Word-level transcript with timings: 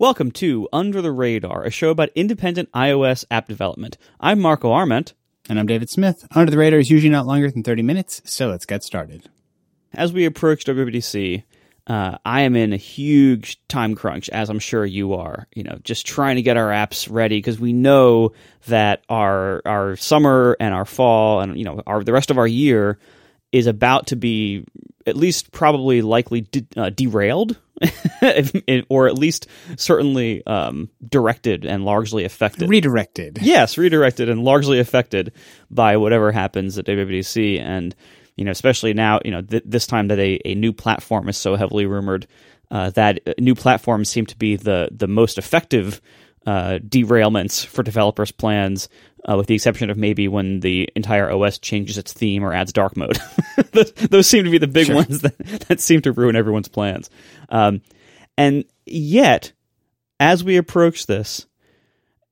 Welcome 0.00 0.30
to 0.34 0.68
Under 0.72 1.02
the 1.02 1.10
Radar, 1.10 1.64
a 1.64 1.72
show 1.72 1.90
about 1.90 2.10
independent 2.14 2.70
iOS 2.70 3.24
app 3.32 3.48
development. 3.48 3.98
I'm 4.20 4.38
Marco 4.38 4.70
Arment. 4.70 5.12
And 5.48 5.58
I'm 5.58 5.66
David 5.66 5.90
Smith. 5.90 6.24
Under 6.36 6.52
the 6.52 6.56
Radar 6.56 6.78
is 6.78 6.88
usually 6.88 7.10
not 7.10 7.26
longer 7.26 7.50
than 7.50 7.64
30 7.64 7.82
minutes, 7.82 8.22
so 8.24 8.48
let's 8.48 8.64
get 8.64 8.84
started. 8.84 9.28
As 9.92 10.12
we 10.12 10.24
approach 10.24 10.64
WWDC, 10.66 11.42
uh, 11.88 12.16
I 12.24 12.42
am 12.42 12.54
in 12.54 12.72
a 12.72 12.76
huge 12.76 13.60
time 13.66 13.96
crunch, 13.96 14.28
as 14.28 14.50
I'm 14.50 14.60
sure 14.60 14.86
you 14.86 15.14
are. 15.14 15.48
You 15.52 15.64
know, 15.64 15.80
just 15.82 16.06
trying 16.06 16.36
to 16.36 16.42
get 16.42 16.56
our 16.56 16.70
apps 16.70 17.10
ready 17.10 17.38
because 17.38 17.58
we 17.58 17.72
know 17.72 18.34
that 18.68 19.02
our 19.08 19.62
our 19.64 19.96
summer 19.96 20.56
and 20.60 20.74
our 20.74 20.84
fall 20.84 21.40
and 21.40 21.58
you 21.58 21.64
know 21.64 21.82
our 21.88 22.04
the 22.04 22.12
rest 22.12 22.30
of 22.30 22.38
our 22.38 22.46
year 22.46 23.00
is 23.52 23.66
about 23.66 24.08
to 24.08 24.16
be 24.16 24.64
at 25.06 25.16
least 25.16 25.52
probably 25.52 26.02
likely 26.02 26.42
de- 26.42 26.66
uh, 26.76 26.90
derailed 26.90 27.56
or 28.88 29.06
at 29.06 29.14
least 29.14 29.46
certainly 29.76 30.44
um, 30.46 30.90
directed 31.06 31.64
and 31.64 31.84
largely 31.84 32.24
affected. 32.24 32.68
Redirected. 32.68 33.38
Yes, 33.40 33.78
redirected 33.78 34.28
and 34.28 34.42
largely 34.42 34.80
affected 34.80 35.32
by 35.70 35.96
whatever 35.96 36.32
happens 36.32 36.78
at 36.78 36.86
WWDC. 36.86 37.60
And, 37.60 37.94
you 38.36 38.44
know, 38.44 38.50
especially 38.50 38.94
now, 38.94 39.20
you 39.24 39.30
know, 39.30 39.42
th- 39.42 39.62
this 39.64 39.86
time 39.86 40.08
that 40.08 40.18
a, 40.18 40.40
a 40.44 40.54
new 40.54 40.72
platform 40.72 41.28
is 41.28 41.36
so 41.36 41.56
heavily 41.56 41.86
rumored, 41.86 42.26
uh, 42.70 42.90
that 42.90 43.20
new 43.38 43.54
platforms 43.54 44.08
seem 44.08 44.26
to 44.26 44.36
be 44.36 44.56
the, 44.56 44.88
the 44.90 45.08
most 45.08 45.38
effective 45.38 46.00
uh, 46.48 46.78
derailments 46.78 47.66
for 47.66 47.82
developers' 47.82 48.32
plans, 48.32 48.88
uh, 49.28 49.36
with 49.36 49.48
the 49.48 49.54
exception 49.54 49.90
of 49.90 49.98
maybe 49.98 50.28
when 50.28 50.60
the 50.60 50.88
entire 50.96 51.30
OS 51.30 51.58
changes 51.58 51.98
its 51.98 52.14
theme 52.14 52.42
or 52.42 52.54
adds 52.54 52.72
dark 52.72 52.96
mode. 52.96 53.18
those, 53.72 53.92
those, 53.92 54.26
seem 54.26 54.44
to 54.44 54.50
be 54.50 54.56
the 54.56 54.66
big 54.66 54.86
sure. 54.86 54.94
ones 54.94 55.20
that, 55.20 55.36
that 55.68 55.78
seem 55.78 56.00
to 56.00 56.10
ruin 56.10 56.36
everyone's 56.36 56.68
plans. 56.68 57.10
Um, 57.50 57.82
and 58.38 58.64
yet, 58.86 59.52
as 60.18 60.42
we 60.42 60.56
approach 60.56 61.04
this, 61.04 61.46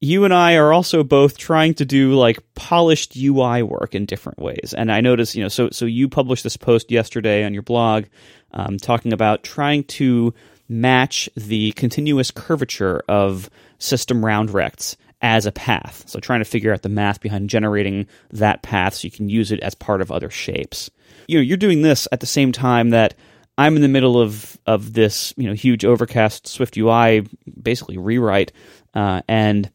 you 0.00 0.24
and 0.24 0.32
I 0.32 0.54
are 0.54 0.72
also 0.72 1.04
both 1.04 1.36
trying 1.36 1.74
to 1.74 1.84
do 1.84 2.14
like 2.14 2.42
polished 2.54 3.16
UI 3.18 3.62
work 3.62 3.94
in 3.94 4.06
different 4.06 4.38
ways. 4.38 4.72
And 4.74 4.90
I 4.90 5.02
notice, 5.02 5.34
you 5.34 5.42
know, 5.42 5.48
so 5.48 5.68
so 5.72 5.84
you 5.84 6.08
published 6.08 6.42
this 6.42 6.56
post 6.56 6.90
yesterday 6.90 7.44
on 7.44 7.52
your 7.52 7.62
blog, 7.62 8.04
um, 8.52 8.78
talking 8.78 9.12
about 9.12 9.42
trying 9.42 9.84
to 9.84 10.32
match 10.70 11.28
the 11.36 11.72
continuous 11.72 12.30
curvature 12.30 13.02
of 13.08 13.50
system 13.78 14.24
round 14.24 14.50
rects 14.50 14.96
as 15.22 15.46
a 15.46 15.52
path. 15.52 16.04
So 16.06 16.20
trying 16.20 16.40
to 16.40 16.44
figure 16.44 16.72
out 16.72 16.82
the 16.82 16.88
math 16.88 17.20
behind 17.20 17.50
generating 17.50 18.06
that 18.30 18.62
path 18.62 18.94
so 18.94 19.06
you 19.06 19.10
can 19.10 19.28
use 19.28 19.50
it 19.50 19.60
as 19.60 19.74
part 19.74 20.00
of 20.00 20.12
other 20.12 20.30
shapes. 20.30 20.90
You 21.26 21.38
know, 21.38 21.42
you're 21.42 21.56
doing 21.56 21.82
this 21.82 22.06
at 22.12 22.20
the 22.20 22.26
same 22.26 22.52
time 22.52 22.90
that 22.90 23.14
I'm 23.58 23.76
in 23.76 23.82
the 23.82 23.88
middle 23.88 24.20
of 24.20 24.58
of 24.66 24.92
this, 24.92 25.32
you 25.36 25.48
know, 25.48 25.54
huge 25.54 25.84
overcast 25.84 26.46
Swift 26.46 26.76
UI 26.76 27.26
basically 27.60 27.96
rewrite, 27.96 28.52
uh, 28.94 29.22
and 29.28 29.70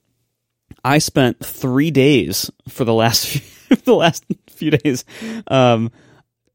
I 0.84 1.00
spent 1.00 1.44
three 1.44 1.92
days 1.92 2.52
for 2.70 2.86
the 2.86 2.94
last 2.94 3.28
few, 3.28 3.76
the 3.78 3.96
last 3.96 4.24
few 4.50 4.72
days 4.72 5.04
um, 5.48 5.92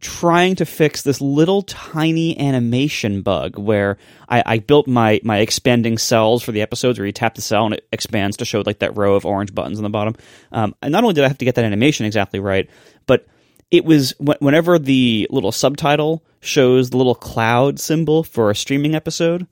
trying 0.00 0.54
to 0.56 0.66
fix 0.66 1.02
this 1.02 1.20
little 1.20 1.62
tiny 1.62 2.38
animation 2.38 3.22
bug 3.22 3.58
where 3.58 3.96
I, 4.28 4.42
I, 4.44 4.58
built 4.58 4.86
my 4.86 5.20
my 5.24 5.38
expanding 5.38 5.96
cells 5.96 6.42
for 6.42 6.52
the 6.52 6.60
episodes 6.60 6.98
where 6.98 7.06
you 7.06 7.12
tap 7.12 7.34
the 7.34 7.40
cell 7.40 7.64
and 7.64 7.74
it 7.74 7.88
expands 7.92 8.36
to 8.38 8.44
show 8.44 8.62
like 8.66 8.80
that 8.80 8.96
row 8.96 9.14
of 9.14 9.24
orange 9.24 9.54
buttons 9.54 9.78
on 9.78 9.84
the 9.84 9.90
bottom. 9.90 10.14
Um, 10.52 10.74
and 10.82 10.92
not 10.92 11.02
only 11.02 11.14
did 11.14 11.24
I 11.24 11.28
have 11.28 11.38
to 11.38 11.44
get 11.46 11.54
that 11.54 11.64
animation 11.64 12.04
exactly 12.04 12.40
right, 12.40 12.68
but 13.06 13.26
it 13.70 13.84
was 13.84 14.14
whenever 14.18 14.78
the 14.78 15.26
little 15.30 15.52
subtitle 15.52 16.22
shows 16.40 16.90
the 16.90 16.98
little 16.98 17.14
cloud 17.14 17.80
symbol 17.80 18.22
for 18.22 18.50
a 18.50 18.54
streaming 18.54 18.94
episode, 18.94 19.46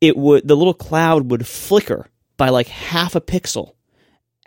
it 0.00 0.16
would 0.16 0.48
the 0.48 0.56
little 0.56 0.74
cloud 0.74 1.30
would 1.30 1.46
flicker 1.46 2.08
by 2.38 2.48
like 2.48 2.68
half 2.68 3.14
a 3.14 3.20
pixel 3.20 3.74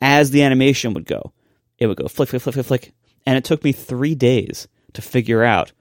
as 0.01 0.31
the 0.31 0.41
animation 0.41 0.93
would 0.93 1.05
go. 1.05 1.33
It 1.77 1.85
would 1.85 1.97
go 1.97 2.07
flick, 2.07 2.29
flick, 2.29 2.41
flick, 2.41 2.55
flick, 2.55 2.65
flick, 2.65 2.93
and 3.27 3.37
it 3.37 3.43
took 3.43 3.63
me 3.63 3.71
three 3.71 4.15
days 4.15 4.67
to 4.93 5.01
figure 5.01 5.43
out 5.43 5.71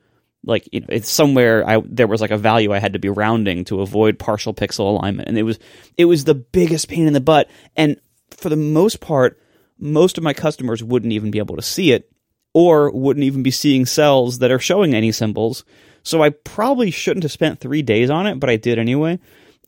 like 0.45 0.69
you 0.73 0.81
know 0.81 0.87
it's 0.89 1.11
somewhere 1.11 1.69
I 1.69 1.83
there 1.85 2.07
was 2.07 2.21
like 2.21 2.31
a 2.31 2.39
value 2.39 2.73
I 2.73 2.79
had 2.79 2.93
to 2.93 2.99
be 2.99 3.09
rounding 3.09 3.65
to 3.67 3.81
avoid 3.81 4.19
partial 4.19 4.55
pixel 4.55 4.91
alignment. 4.91 5.29
And 5.29 5.39
it 5.39 5.43
was 5.43 5.59
it 5.97 6.05
was 6.07 6.25
the 6.25 6.35
biggest 6.35 6.89
pain 6.89 7.07
in 7.07 7.13
the 7.13 7.21
butt. 7.21 7.51
And 7.77 8.01
for 8.31 8.49
the 8.49 8.57
most 8.57 9.01
part 9.01 9.41
most 9.79 10.19
of 10.19 10.25
my 10.25 10.33
customers 10.33 10.83
wouldn't 10.83 11.13
even 11.13 11.31
be 11.31 11.39
able 11.39 11.57
to 11.57 11.63
see 11.63 11.93
it 11.93 12.11
or 12.53 12.91
wouldn't 12.91 13.25
even 13.25 13.43
be 13.43 13.51
seeing 13.51 13.87
cells 13.87 14.41
that 14.41 14.51
are 14.51 14.59
showing 14.59 14.95
any 14.95 15.13
symbols. 15.13 15.65
So 16.03 16.23
I 16.23 16.31
probably 16.31 16.91
shouldn't 16.91 17.23
have 17.23 17.33
spent 17.33 17.61
3 17.61 17.83
days 17.83 18.11
on 18.11 18.27
it 18.27 18.39
but 18.41 18.51
I 18.51 18.57
did 18.57 18.79
anyway. 18.79 19.19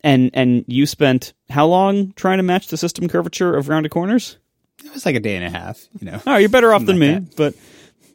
And 0.02 0.30
and 0.34 0.64
you 0.66 0.86
spent 0.86 1.34
how 1.50 1.66
long 1.66 2.12
trying 2.12 2.38
to 2.38 2.42
match 2.42 2.68
the 2.68 2.76
system 2.76 3.08
curvature 3.08 3.56
of 3.56 3.68
rounded 3.68 3.90
corners? 3.90 4.38
It 4.82 4.94
was 4.94 5.04
like 5.04 5.16
a 5.16 5.20
day 5.20 5.36
and 5.36 5.44
a 5.44 5.50
half 5.50 5.84
you 5.98 6.10
know. 6.10 6.22
Oh 6.26 6.36
you're 6.36 6.48
better 6.48 6.72
off 6.72 6.86
than 6.86 6.98
like 6.98 7.08
me 7.08 7.14
that. 7.18 7.36
but 7.36 7.54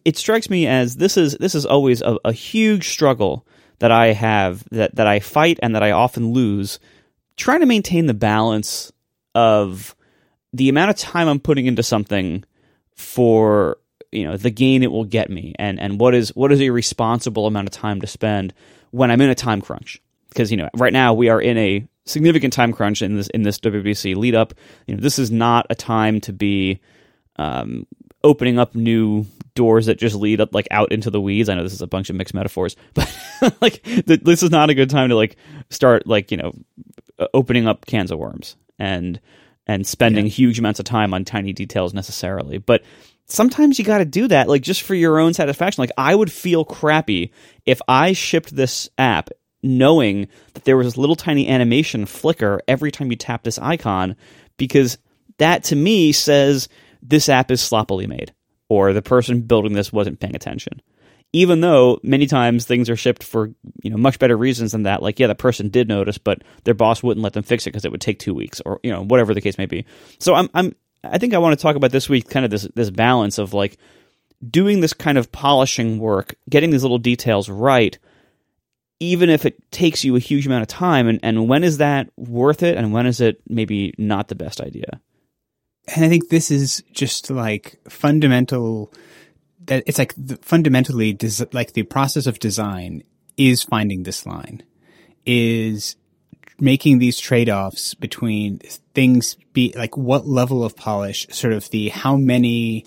it 0.05 0.17
strikes 0.17 0.49
me 0.49 0.67
as 0.67 0.95
this 0.95 1.17
is 1.17 1.35
this 1.39 1.55
is 1.55 1.65
always 1.65 2.01
a, 2.01 2.17
a 2.23 2.31
huge 2.31 2.89
struggle 2.89 3.45
that 3.79 3.91
I 3.91 4.13
have 4.13 4.63
that 4.69 4.95
that 4.95 5.07
I 5.07 5.19
fight 5.19 5.59
and 5.61 5.75
that 5.75 5.83
I 5.83 5.91
often 5.91 6.31
lose 6.31 6.79
trying 7.35 7.59
to 7.59 7.65
maintain 7.65 8.05
the 8.05 8.13
balance 8.13 8.93
of 9.33 9.95
the 10.53 10.69
amount 10.69 10.91
of 10.91 10.95
time 10.95 11.27
I'm 11.27 11.39
putting 11.39 11.65
into 11.65 11.83
something 11.83 12.45
for 12.93 13.77
you 14.11 14.23
know 14.23 14.37
the 14.37 14.51
gain 14.51 14.83
it 14.83 14.91
will 14.91 15.03
get 15.03 15.29
me 15.29 15.53
and 15.59 15.79
and 15.79 15.99
what 15.99 16.15
is 16.15 16.29
what 16.35 16.51
is 16.51 16.61
a 16.61 16.69
responsible 16.69 17.47
amount 17.47 17.67
of 17.67 17.73
time 17.73 17.99
to 18.01 18.07
spend 18.07 18.53
when 18.91 19.11
I'm 19.11 19.21
in 19.21 19.29
a 19.29 19.35
time 19.35 19.61
crunch. 19.61 20.01
Because 20.29 20.51
you 20.51 20.57
know 20.57 20.69
right 20.75 20.93
now 20.93 21.13
we 21.13 21.29
are 21.29 21.41
in 21.41 21.57
a 21.57 21.87
significant 22.05 22.53
time 22.53 22.71
crunch 22.71 23.01
in 23.01 23.15
this 23.15 23.27
in 23.29 23.41
this 23.41 23.59
WWDC 23.59 24.15
lead 24.15 24.35
up. 24.35 24.53
You 24.85 24.95
know 24.95 25.01
this 25.01 25.19
is 25.19 25.31
not 25.31 25.65
a 25.69 25.75
time 25.75 26.21
to 26.21 26.33
be 26.33 26.79
um, 27.37 27.85
opening 28.25 28.59
up 28.59 28.75
new 28.75 29.25
doors 29.53 29.85
that 29.85 29.97
just 29.97 30.15
lead 30.15 30.41
up 30.41 30.53
like 30.53 30.67
out 30.71 30.91
into 30.91 31.09
the 31.09 31.21
weeds. 31.21 31.47
I 31.47 31.55
know 31.55 31.63
this 31.63 31.73
is 31.73 31.81
a 31.81 31.87
bunch 31.87 32.09
of 32.09 32.15
mixed 32.15 32.33
metaphors, 32.33 32.75
but 32.93 33.09
like 33.61 33.81
th- 33.83 34.21
this 34.23 34.43
is 34.43 34.51
not 34.51 34.69
a 34.69 34.75
good 34.75 34.89
time 34.89 35.09
to 35.09 35.15
like 35.15 35.37
start 35.69 36.05
like 36.07 36.31
you 36.31 36.37
know 36.37 36.53
opening 37.33 37.67
up 37.67 37.85
cans 37.85 38.11
of 38.11 38.19
worms 38.19 38.57
and 38.77 39.21
and 39.67 39.87
spending 39.87 40.25
yeah. 40.25 40.31
huge 40.31 40.59
amounts 40.59 40.79
of 40.79 40.85
time 40.85 41.13
on 41.13 41.23
tiny 41.23 41.53
details 41.53 41.93
necessarily. 41.93 42.57
But 42.57 42.83
sometimes 43.27 43.79
you 43.79 43.85
got 43.85 43.99
to 43.99 44.05
do 44.05 44.27
that 44.27 44.47
like 44.47 44.61
just 44.61 44.81
for 44.81 44.95
your 44.95 45.19
own 45.19 45.33
satisfaction. 45.33 45.81
Like 45.81 45.91
I 45.97 46.13
would 46.13 46.31
feel 46.31 46.65
crappy 46.65 47.31
if 47.65 47.81
I 47.87 48.13
shipped 48.13 48.55
this 48.55 48.89
app 48.97 49.29
knowing 49.63 50.27
that 50.53 50.63
there 50.65 50.77
was 50.77 50.87
this 50.87 50.97
little 50.97 51.15
tiny 51.15 51.47
animation 51.47 52.05
flicker 52.05 52.61
every 52.67 52.91
time 52.91 53.09
you 53.09 53.17
tap 53.17 53.43
this 53.43 53.57
icon 53.57 54.15
because 54.57 54.97
that 55.37 55.63
to 55.65 55.75
me 55.75 56.11
says 56.11 56.69
this 57.09 57.29
app 57.29 57.51
is 57.51 57.61
sloppily 57.61 58.07
made 58.07 58.33
or 58.69 58.93
the 58.93 59.01
person 59.01 59.41
building 59.41 59.73
this 59.73 59.93
wasn't 59.93 60.19
paying 60.19 60.35
attention. 60.35 60.81
Even 61.33 61.59
though 61.61 61.99
many 62.01 62.27
times 62.27 62.65
things 62.65 62.89
are 62.89 62.95
shipped 62.95 63.23
for 63.23 63.51
you 63.83 63.89
know 63.89 63.97
much 63.97 64.19
better 64.19 64.37
reasons 64.37 64.71
than 64.71 64.83
that, 64.83 65.01
like 65.01 65.19
yeah, 65.19 65.27
the 65.27 65.35
person 65.35 65.69
did 65.69 65.87
notice, 65.87 66.17
but 66.17 66.43
their 66.63 66.73
boss 66.73 67.03
wouldn't 67.03 67.23
let 67.23 67.33
them 67.33 67.43
fix 67.43 67.65
it 67.65 67.71
because 67.71 67.83
it 67.83 67.91
would 67.91 68.01
take 68.01 68.19
two 68.19 68.33
weeks, 68.33 68.61
or 68.65 68.79
you 68.83 68.91
know 68.91 69.03
whatever 69.03 69.33
the 69.33 69.41
case 69.41 69.57
may 69.57 69.65
be. 69.65 69.85
So 70.19 70.33
I'm 70.33 70.49
I'm 70.53 70.75
I 71.03 71.17
think 71.17 71.33
I 71.33 71.39
want 71.39 71.57
to 71.57 71.61
talk 71.61 71.75
about 71.75 71.91
this 71.91 72.07
week 72.07 72.29
kind 72.29 72.45
of 72.45 72.51
this 72.51 72.67
this 72.75 72.89
balance 72.89 73.37
of 73.37 73.53
like 73.53 73.77
doing 74.49 74.79
this 74.79 74.93
kind 74.93 75.17
of 75.17 75.31
polishing 75.31 75.99
work, 75.99 76.35
getting 76.49 76.69
these 76.69 76.83
little 76.83 76.97
details 76.97 77.49
right, 77.49 77.97
even 78.99 79.29
if 79.29 79.45
it 79.45 79.71
takes 79.71 80.05
you 80.05 80.15
a 80.15 80.19
huge 80.19 80.45
amount 80.45 80.61
of 80.61 80.67
time, 80.67 81.07
and, 81.07 81.19
and 81.21 81.49
when 81.49 81.63
is 81.63 81.79
that 81.79 82.09
worth 82.15 82.63
it, 82.63 82.77
and 82.77 82.93
when 82.93 83.05
is 83.05 83.19
it 83.19 83.41
maybe 83.49 83.93
not 83.97 84.29
the 84.29 84.35
best 84.35 84.61
idea? 84.61 85.01
And 85.87 86.05
I 86.05 86.09
think 86.09 86.29
this 86.29 86.51
is 86.51 86.83
just 86.91 87.29
like 87.29 87.79
fundamental. 87.89 88.91
That 89.65 89.83
it's 89.87 89.97
like 89.97 90.13
the, 90.15 90.37
fundamentally 90.37 91.13
des- 91.13 91.47
like 91.51 91.73
the 91.73 91.83
process 91.83 92.27
of 92.27 92.39
design 92.39 93.03
is 93.37 93.63
finding 93.63 94.03
this 94.03 94.25
line, 94.25 94.63
is 95.25 95.95
making 96.59 96.99
these 96.99 97.19
trade 97.19 97.49
offs 97.49 97.93
between 97.93 98.59
things 98.93 99.35
be 99.53 99.73
like 99.75 99.97
what 99.97 100.27
level 100.27 100.63
of 100.63 100.75
polish, 100.75 101.27
sort 101.29 101.53
of 101.53 101.69
the 101.71 101.89
how 101.89 102.15
many 102.15 102.85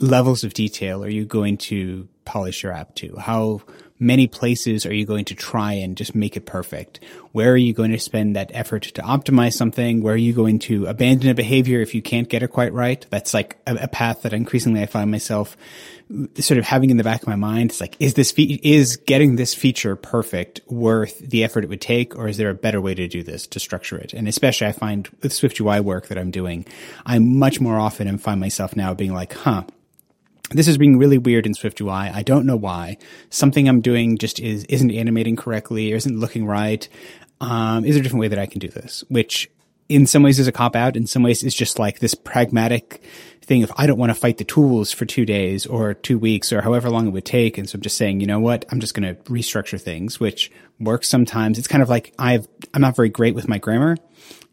levels 0.00 0.44
of 0.44 0.54
detail 0.54 1.02
are 1.04 1.08
you 1.08 1.24
going 1.24 1.56
to 1.56 2.08
polish 2.24 2.62
your 2.62 2.72
app 2.72 2.94
to? 2.96 3.16
How 3.16 3.62
many 3.98 4.26
places 4.26 4.86
are 4.86 4.94
you 4.94 5.04
going 5.04 5.24
to 5.26 5.34
try 5.34 5.72
and 5.72 5.96
just 5.96 6.14
make 6.14 6.36
it 6.36 6.46
perfect? 6.46 7.00
Where 7.32 7.52
are 7.52 7.56
you 7.56 7.72
going 7.72 7.90
to 7.90 7.98
spend 7.98 8.36
that 8.36 8.50
effort 8.54 8.82
to 8.82 9.02
optimize 9.02 9.54
something? 9.54 10.02
Where 10.02 10.14
are 10.14 10.16
you 10.16 10.32
going 10.32 10.58
to 10.60 10.86
abandon 10.86 11.30
a 11.30 11.34
behavior 11.34 11.80
if 11.80 11.94
you 11.94 12.02
can't 12.02 12.28
get 12.28 12.42
it 12.42 12.48
quite 12.48 12.72
right? 12.72 13.04
That's 13.10 13.34
like 13.34 13.58
a, 13.66 13.74
a 13.76 13.88
path 13.88 14.22
that 14.22 14.32
increasingly 14.32 14.82
I 14.82 14.86
find 14.86 15.10
myself 15.10 15.56
sort 16.36 16.58
of 16.58 16.64
having 16.64 16.90
in 16.90 16.96
the 16.96 17.04
back 17.04 17.22
of 17.22 17.28
my 17.28 17.36
mind. 17.36 17.70
It's 17.70 17.80
like, 17.80 17.96
is 18.00 18.14
this, 18.14 18.32
fe- 18.32 18.60
is 18.62 18.96
getting 18.96 19.36
this 19.36 19.54
feature 19.54 19.94
perfect 19.94 20.60
worth 20.66 21.18
the 21.18 21.44
effort 21.44 21.64
it 21.64 21.68
would 21.68 21.80
take? 21.80 22.16
Or 22.16 22.28
is 22.28 22.36
there 22.36 22.50
a 22.50 22.54
better 22.54 22.80
way 22.80 22.94
to 22.94 23.08
do 23.08 23.22
this 23.22 23.46
to 23.48 23.60
structure 23.60 23.98
it? 23.98 24.14
And 24.14 24.26
especially 24.26 24.68
I 24.68 24.72
find 24.72 25.08
with 25.22 25.32
Swift 25.32 25.60
UI 25.60 25.80
work 25.80 26.08
that 26.08 26.18
I'm 26.18 26.30
doing, 26.30 26.64
I 27.04 27.18
much 27.18 27.60
more 27.60 27.78
often 27.78 28.08
and 28.08 28.20
find 28.20 28.40
myself 28.40 28.74
now 28.74 28.94
being 28.94 29.12
like, 29.12 29.34
huh, 29.34 29.64
this 30.50 30.68
is 30.68 30.78
being 30.78 30.98
really 30.98 31.18
weird 31.18 31.46
in 31.46 31.52
SwiftUI. 31.52 32.12
I 32.12 32.22
don't 32.22 32.46
know 32.46 32.56
why. 32.56 32.96
Something 33.30 33.68
I'm 33.68 33.80
doing 33.80 34.18
just 34.18 34.40
is 34.40 34.64
isn't 34.64 34.90
animating 34.90 35.36
correctly 35.36 35.92
or 35.92 35.96
isn't 35.96 36.18
looking 36.18 36.46
right. 36.46 36.88
um, 37.40 37.84
is 37.84 37.94
there 37.94 38.00
a 38.00 38.02
different 38.02 38.20
way 38.20 38.28
that 38.28 38.38
I 38.38 38.46
can 38.46 38.58
do 38.58 38.68
this? 38.68 39.04
Which 39.08 39.50
in 39.88 40.06
some 40.06 40.22
ways 40.22 40.38
is 40.38 40.48
a 40.48 40.52
cop 40.52 40.76
out. 40.76 40.96
In 40.96 41.06
some 41.06 41.22
ways 41.22 41.42
is 41.42 41.54
just 41.54 41.78
like 41.78 41.98
this 41.98 42.14
pragmatic 42.14 43.02
thing 43.42 43.62
of 43.62 43.72
I 43.76 43.86
don't 43.86 43.98
want 43.98 44.10
to 44.10 44.14
fight 44.14 44.38
the 44.38 44.44
tools 44.44 44.92
for 44.92 45.06
two 45.06 45.24
days 45.24 45.66
or 45.66 45.94
two 45.94 46.18
weeks 46.18 46.52
or 46.52 46.60
however 46.60 46.90
long 46.90 47.06
it 47.06 47.10
would 47.10 47.24
take. 47.24 47.58
And 47.58 47.68
so 47.68 47.76
I'm 47.76 47.82
just 47.82 47.96
saying, 47.96 48.20
you 48.20 48.26
know 48.26 48.40
what? 48.40 48.66
I'm 48.70 48.80
just 48.80 48.94
going 48.94 49.14
to 49.14 49.20
restructure 49.24 49.80
things, 49.80 50.20
which 50.20 50.50
works 50.78 51.08
sometimes. 51.08 51.58
It's 51.58 51.68
kind 51.68 51.82
of 51.82 51.88
like 51.88 52.12
I've, 52.18 52.46
I'm 52.74 52.82
not 52.82 52.96
very 52.96 53.08
great 53.08 53.34
with 53.34 53.48
my 53.48 53.58
grammar 53.58 53.96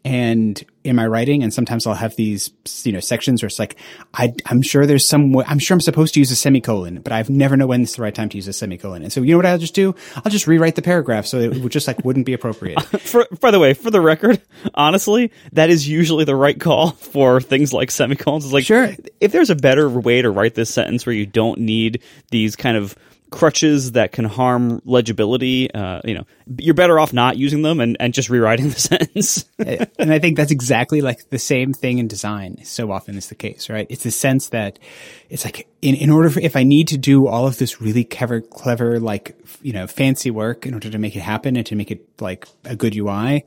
and 0.06 0.64
in 0.84 0.94
my 0.94 1.04
writing 1.04 1.42
and 1.42 1.52
sometimes 1.52 1.84
I'll 1.84 1.94
have 1.94 2.14
these 2.14 2.52
you 2.84 2.92
know 2.92 3.00
sections 3.00 3.42
where 3.42 3.48
it's 3.48 3.58
like 3.58 3.74
I 4.14 4.32
I'm 4.46 4.62
sure 4.62 4.86
there's 4.86 5.04
some 5.04 5.32
way, 5.32 5.44
I'm 5.48 5.58
sure 5.58 5.74
I'm 5.74 5.80
supposed 5.80 6.14
to 6.14 6.20
use 6.20 6.30
a 6.30 6.36
semicolon 6.36 7.00
but 7.00 7.12
I've 7.12 7.28
never 7.28 7.56
know 7.56 7.66
when 7.66 7.82
it's 7.82 7.96
the 7.96 8.02
right 8.02 8.14
time 8.14 8.28
to 8.28 8.36
use 8.36 8.46
a 8.46 8.52
semicolon. 8.52 9.02
And 9.02 9.12
so 9.12 9.20
you 9.20 9.32
know 9.32 9.38
what 9.38 9.46
I'll 9.46 9.58
just 9.58 9.74
do? 9.74 9.96
I'll 10.14 10.30
just 10.30 10.46
rewrite 10.46 10.76
the 10.76 10.82
paragraph 10.82 11.26
so 11.26 11.40
it 11.40 11.56
would 11.60 11.72
just 11.72 11.88
like 11.88 12.04
wouldn't 12.04 12.24
be 12.24 12.34
appropriate. 12.34 12.80
For, 13.00 13.26
by 13.40 13.50
the 13.50 13.58
way 13.58 13.74
for 13.74 13.90
the 13.90 14.00
record 14.00 14.40
honestly 14.74 15.32
that 15.52 15.70
is 15.70 15.88
usually 15.88 16.24
the 16.24 16.36
right 16.36 16.58
call 16.60 16.92
for 16.92 17.40
things 17.40 17.72
like 17.72 17.90
semicolons. 17.90 18.44
It's 18.44 18.54
like 18.54 18.64
Sure. 18.64 18.94
if 19.20 19.32
there's 19.32 19.50
a 19.50 19.56
better 19.56 19.88
way 19.88 20.22
to 20.22 20.30
write 20.30 20.54
this 20.54 20.72
sentence 20.72 21.04
where 21.04 21.14
you 21.14 21.26
don't 21.26 21.58
need 21.58 22.02
these 22.30 22.54
kind 22.54 22.76
of 22.76 22.94
crutches 23.30 23.92
that 23.92 24.12
can 24.12 24.24
harm 24.24 24.80
legibility 24.84 25.72
uh, 25.72 26.00
you 26.04 26.14
know 26.14 26.24
you're 26.58 26.74
better 26.74 26.98
off 26.98 27.12
not 27.12 27.36
using 27.36 27.62
them 27.62 27.80
and, 27.80 27.96
and 27.98 28.14
just 28.14 28.30
rewriting 28.30 28.68
the 28.68 28.80
sentence 28.80 29.44
and 30.06 30.12
I 30.12 30.18
think 30.18 30.36
that's 30.36 30.52
exactly 30.52 31.00
like 31.00 31.30
the 31.30 31.38
same 31.38 31.72
thing 31.72 31.98
in 31.98 32.08
design. 32.08 32.64
So 32.64 32.90
often 32.92 33.16
is 33.16 33.28
the 33.28 33.34
case, 33.34 33.68
right? 33.68 33.86
It's 33.88 34.04
the 34.04 34.10
sense 34.10 34.50
that 34.50 34.78
it's 35.28 35.44
like 35.44 35.68
in, 35.82 35.94
in 35.94 36.10
order 36.10 36.30
for, 36.30 36.40
if 36.40 36.56
I 36.56 36.62
need 36.62 36.88
to 36.88 36.98
do 36.98 37.26
all 37.26 37.46
of 37.46 37.58
this 37.58 37.80
really 37.80 38.04
clever, 38.04 38.40
clever, 38.40 39.00
like, 39.00 39.36
you 39.62 39.72
know, 39.72 39.86
fancy 39.86 40.30
work 40.30 40.66
in 40.66 40.74
order 40.74 40.90
to 40.90 40.98
make 40.98 41.16
it 41.16 41.20
happen 41.20 41.56
and 41.56 41.66
to 41.66 41.74
make 41.74 41.90
it 41.90 42.06
like 42.20 42.46
a 42.64 42.76
good 42.76 42.94
UI, 42.94 43.44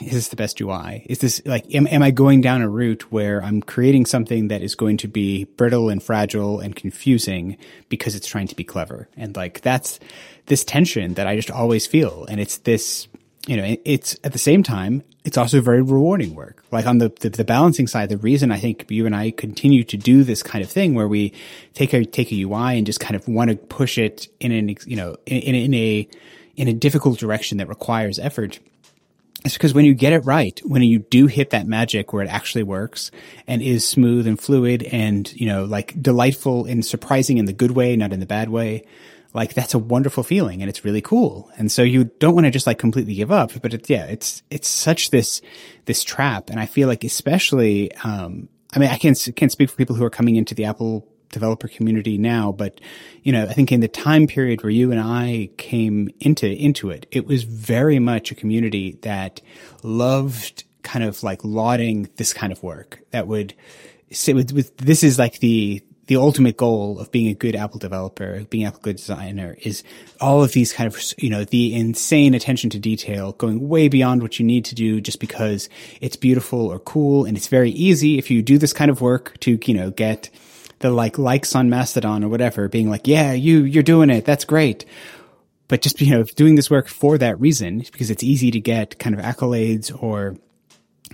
is 0.00 0.12
this 0.12 0.28
the 0.28 0.36
best 0.36 0.60
UI? 0.60 1.04
Is 1.08 1.18
this 1.18 1.42
like, 1.44 1.74
am, 1.74 1.86
am 1.86 2.02
I 2.02 2.10
going 2.10 2.40
down 2.40 2.62
a 2.62 2.68
route 2.68 3.10
where 3.12 3.42
I'm 3.42 3.60
creating 3.60 4.06
something 4.06 4.48
that 4.48 4.62
is 4.62 4.74
going 4.74 4.96
to 4.98 5.08
be 5.08 5.44
brittle 5.44 5.88
and 5.88 6.02
fragile 6.02 6.60
and 6.60 6.74
confusing 6.74 7.56
because 7.88 8.14
it's 8.14 8.26
trying 8.26 8.48
to 8.48 8.56
be 8.56 8.64
clever? 8.64 9.08
And 9.16 9.36
like, 9.36 9.60
that's 9.60 10.00
this 10.46 10.64
tension 10.64 11.14
that 11.14 11.26
I 11.26 11.36
just 11.36 11.50
always 11.50 11.86
feel. 11.86 12.26
And 12.28 12.40
it's 12.40 12.58
this, 12.58 13.08
you 13.46 13.56
know, 13.56 13.76
it's 13.84 14.16
at 14.24 14.32
the 14.32 14.38
same 14.38 14.62
time, 14.62 15.02
it's 15.24 15.36
also 15.36 15.60
very 15.60 15.82
rewarding 15.82 16.34
work. 16.34 16.64
Like 16.70 16.86
on 16.86 16.98
the, 16.98 17.12
the, 17.20 17.30
the 17.30 17.44
balancing 17.44 17.86
side, 17.86 18.08
the 18.08 18.16
reason 18.16 18.50
I 18.50 18.58
think 18.58 18.90
you 18.90 19.06
and 19.06 19.14
I 19.14 19.30
continue 19.30 19.84
to 19.84 19.96
do 19.96 20.24
this 20.24 20.42
kind 20.42 20.64
of 20.64 20.70
thing 20.70 20.94
where 20.94 21.08
we 21.08 21.32
take 21.74 21.92
a 21.92 22.04
take 22.04 22.32
a 22.32 22.42
UI 22.42 22.78
and 22.78 22.86
just 22.86 23.00
kind 23.00 23.16
of 23.16 23.28
want 23.28 23.50
to 23.50 23.56
push 23.56 23.98
it 23.98 24.28
in 24.40 24.52
an 24.52 24.76
you 24.86 24.96
know 24.96 25.16
in, 25.26 25.54
in 25.54 25.74
a 25.74 26.08
in 26.56 26.68
a 26.68 26.72
difficult 26.72 27.18
direction 27.18 27.58
that 27.58 27.68
requires 27.68 28.18
effort. 28.18 28.60
It's 29.44 29.54
because 29.54 29.72
when 29.72 29.86
you 29.86 29.94
get 29.94 30.12
it 30.12 30.24
right, 30.26 30.60
when 30.64 30.82
you 30.82 30.98
do 30.98 31.26
hit 31.26 31.50
that 31.50 31.66
magic 31.66 32.12
where 32.12 32.22
it 32.22 32.28
actually 32.28 32.62
works 32.62 33.10
and 33.46 33.62
is 33.62 33.88
smooth 33.88 34.26
and 34.26 34.38
fluid 34.38 34.82
and, 34.82 35.32
you 35.32 35.46
know, 35.46 35.64
like 35.64 36.00
delightful 36.00 36.66
and 36.66 36.84
surprising 36.84 37.38
in 37.38 37.46
the 37.46 37.52
good 37.52 37.70
way, 37.70 37.96
not 37.96 38.12
in 38.12 38.20
the 38.20 38.26
bad 38.26 38.50
way, 38.50 38.84
like 39.32 39.54
that's 39.54 39.72
a 39.72 39.78
wonderful 39.78 40.22
feeling 40.22 40.60
and 40.60 40.68
it's 40.68 40.84
really 40.84 41.00
cool. 41.00 41.50
And 41.56 41.72
so 41.72 41.82
you 41.82 42.04
don't 42.18 42.34
want 42.34 42.46
to 42.46 42.50
just 42.50 42.66
like 42.66 42.78
completely 42.78 43.14
give 43.14 43.32
up, 43.32 43.52
but 43.62 43.72
it's, 43.72 43.88
yeah, 43.88 44.04
it's, 44.06 44.42
it's 44.50 44.68
such 44.68 45.10
this, 45.10 45.40
this 45.86 46.04
trap. 46.04 46.50
And 46.50 46.60
I 46.60 46.66
feel 46.66 46.88
like 46.88 47.04
especially, 47.04 47.94
um, 47.96 48.48
I 48.74 48.78
mean, 48.78 48.90
I 48.90 48.98
can't, 48.98 49.28
can't 49.36 49.52
speak 49.52 49.70
for 49.70 49.76
people 49.76 49.96
who 49.96 50.04
are 50.04 50.10
coming 50.10 50.36
into 50.36 50.54
the 50.54 50.66
Apple 50.66 51.08
developer 51.30 51.68
community 51.68 52.18
now, 52.18 52.52
but 52.52 52.80
you 53.22 53.32
know, 53.32 53.44
I 53.44 53.52
think 53.52 53.72
in 53.72 53.80
the 53.80 53.88
time 53.88 54.26
period 54.26 54.62
where 54.62 54.70
you 54.70 54.90
and 54.90 55.00
I 55.00 55.50
came 55.56 56.10
into, 56.20 56.48
into 56.48 56.90
it, 56.90 57.06
it 57.10 57.26
was 57.26 57.44
very 57.44 57.98
much 57.98 58.30
a 58.30 58.34
community 58.34 58.98
that 59.02 59.40
loved 59.82 60.64
kind 60.82 61.04
of 61.04 61.22
like 61.22 61.44
lauding 61.44 62.08
this 62.16 62.32
kind 62.32 62.52
of 62.52 62.62
work 62.62 63.00
that 63.10 63.26
would 63.26 63.54
say 64.10 64.32
with, 64.32 64.52
with 64.52 64.76
this 64.78 65.02
is 65.02 65.18
like 65.18 65.38
the, 65.38 65.82
the 66.06 66.16
ultimate 66.16 66.56
goal 66.56 66.98
of 66.98 67.12
being 67.12 67.28
a 67.28 67.34
good 67.34 67.54
Apple 67.54 67.78
developer, 67.78 68.42
being 68.50 68.64
Apple 68.64 68.80
good 68.80 68.96
designer 68.96 69.56
is 69.62 69.84
all 70.20 70.42
of 70.42 70.52
these 70.52 70.72
kind 70.72 70.92
of, 70.92 71.00
you 71.18 71.30
know, 71.30 71.44
the 71.44 71.72
insane 71.72 72.34
attention 72.34 72.70
to 72.70 72.80
detail 72.80 73.32
going 73.32 73.68
way 73.68 73.86
beyond 73.86 74.20
what 74.20 74.40
you 74.40 74.44
need 74.44 74.64
to 74.64 74.74
do 74.74 75.00
just 75.00 75.20
because 75.20 75.68
it's 76.00 76.16
beautiful 76.16 76.66
or 76.66 76.80
cool. 76.80 77.24
And 77.24 77.36
it's 77.36 77.46
very 77.46 77.70
easy 77.70 78.18
if 78.18 78.28
you 78.28 78.42
do 78.42 78.58
this 78.58 78.72
kind 78.72 78.90
of 78.90 79.00
work 79.00 79.38
to, 79.40 79.60
you 79.64 79.74
know, 79.74 79.92
get 79.92 80.30
the 80.80 80.90
like 80.90 81.18
likes 81.18 81.54
on 81.54 81.70
Mastodon 81.70 82.24
or 82.24 82.28
whatever 82.28 82.68
being 82.68 82.90
like, 82.90 83.06
yeah, 83.06 83.32
you, 83.32 83.64
you're 83.64 83.82
doing 83.82 84.10
it. 84.10 84.24
That's 84.24 84.44
great. 84.44 84.84
But 85.68 85.82
just, 85.82 86.00
you 86.00 86.10
know, 86.10 86.24
doing 86.24 86.56
this 86.56 86.70
work 86.70 86.88
for 86.88 87.16
that 87.18 87.38
reason, 87.38 87.78
because 87.78 88.10
it's 88.10 88.24
easy 88.24 88.50
to 88.50 88.60
get 88.60 88.98
kind 88.98 89.16
of 89.16 89.24
accolades 89.24 89.96
or, 90.02 90.36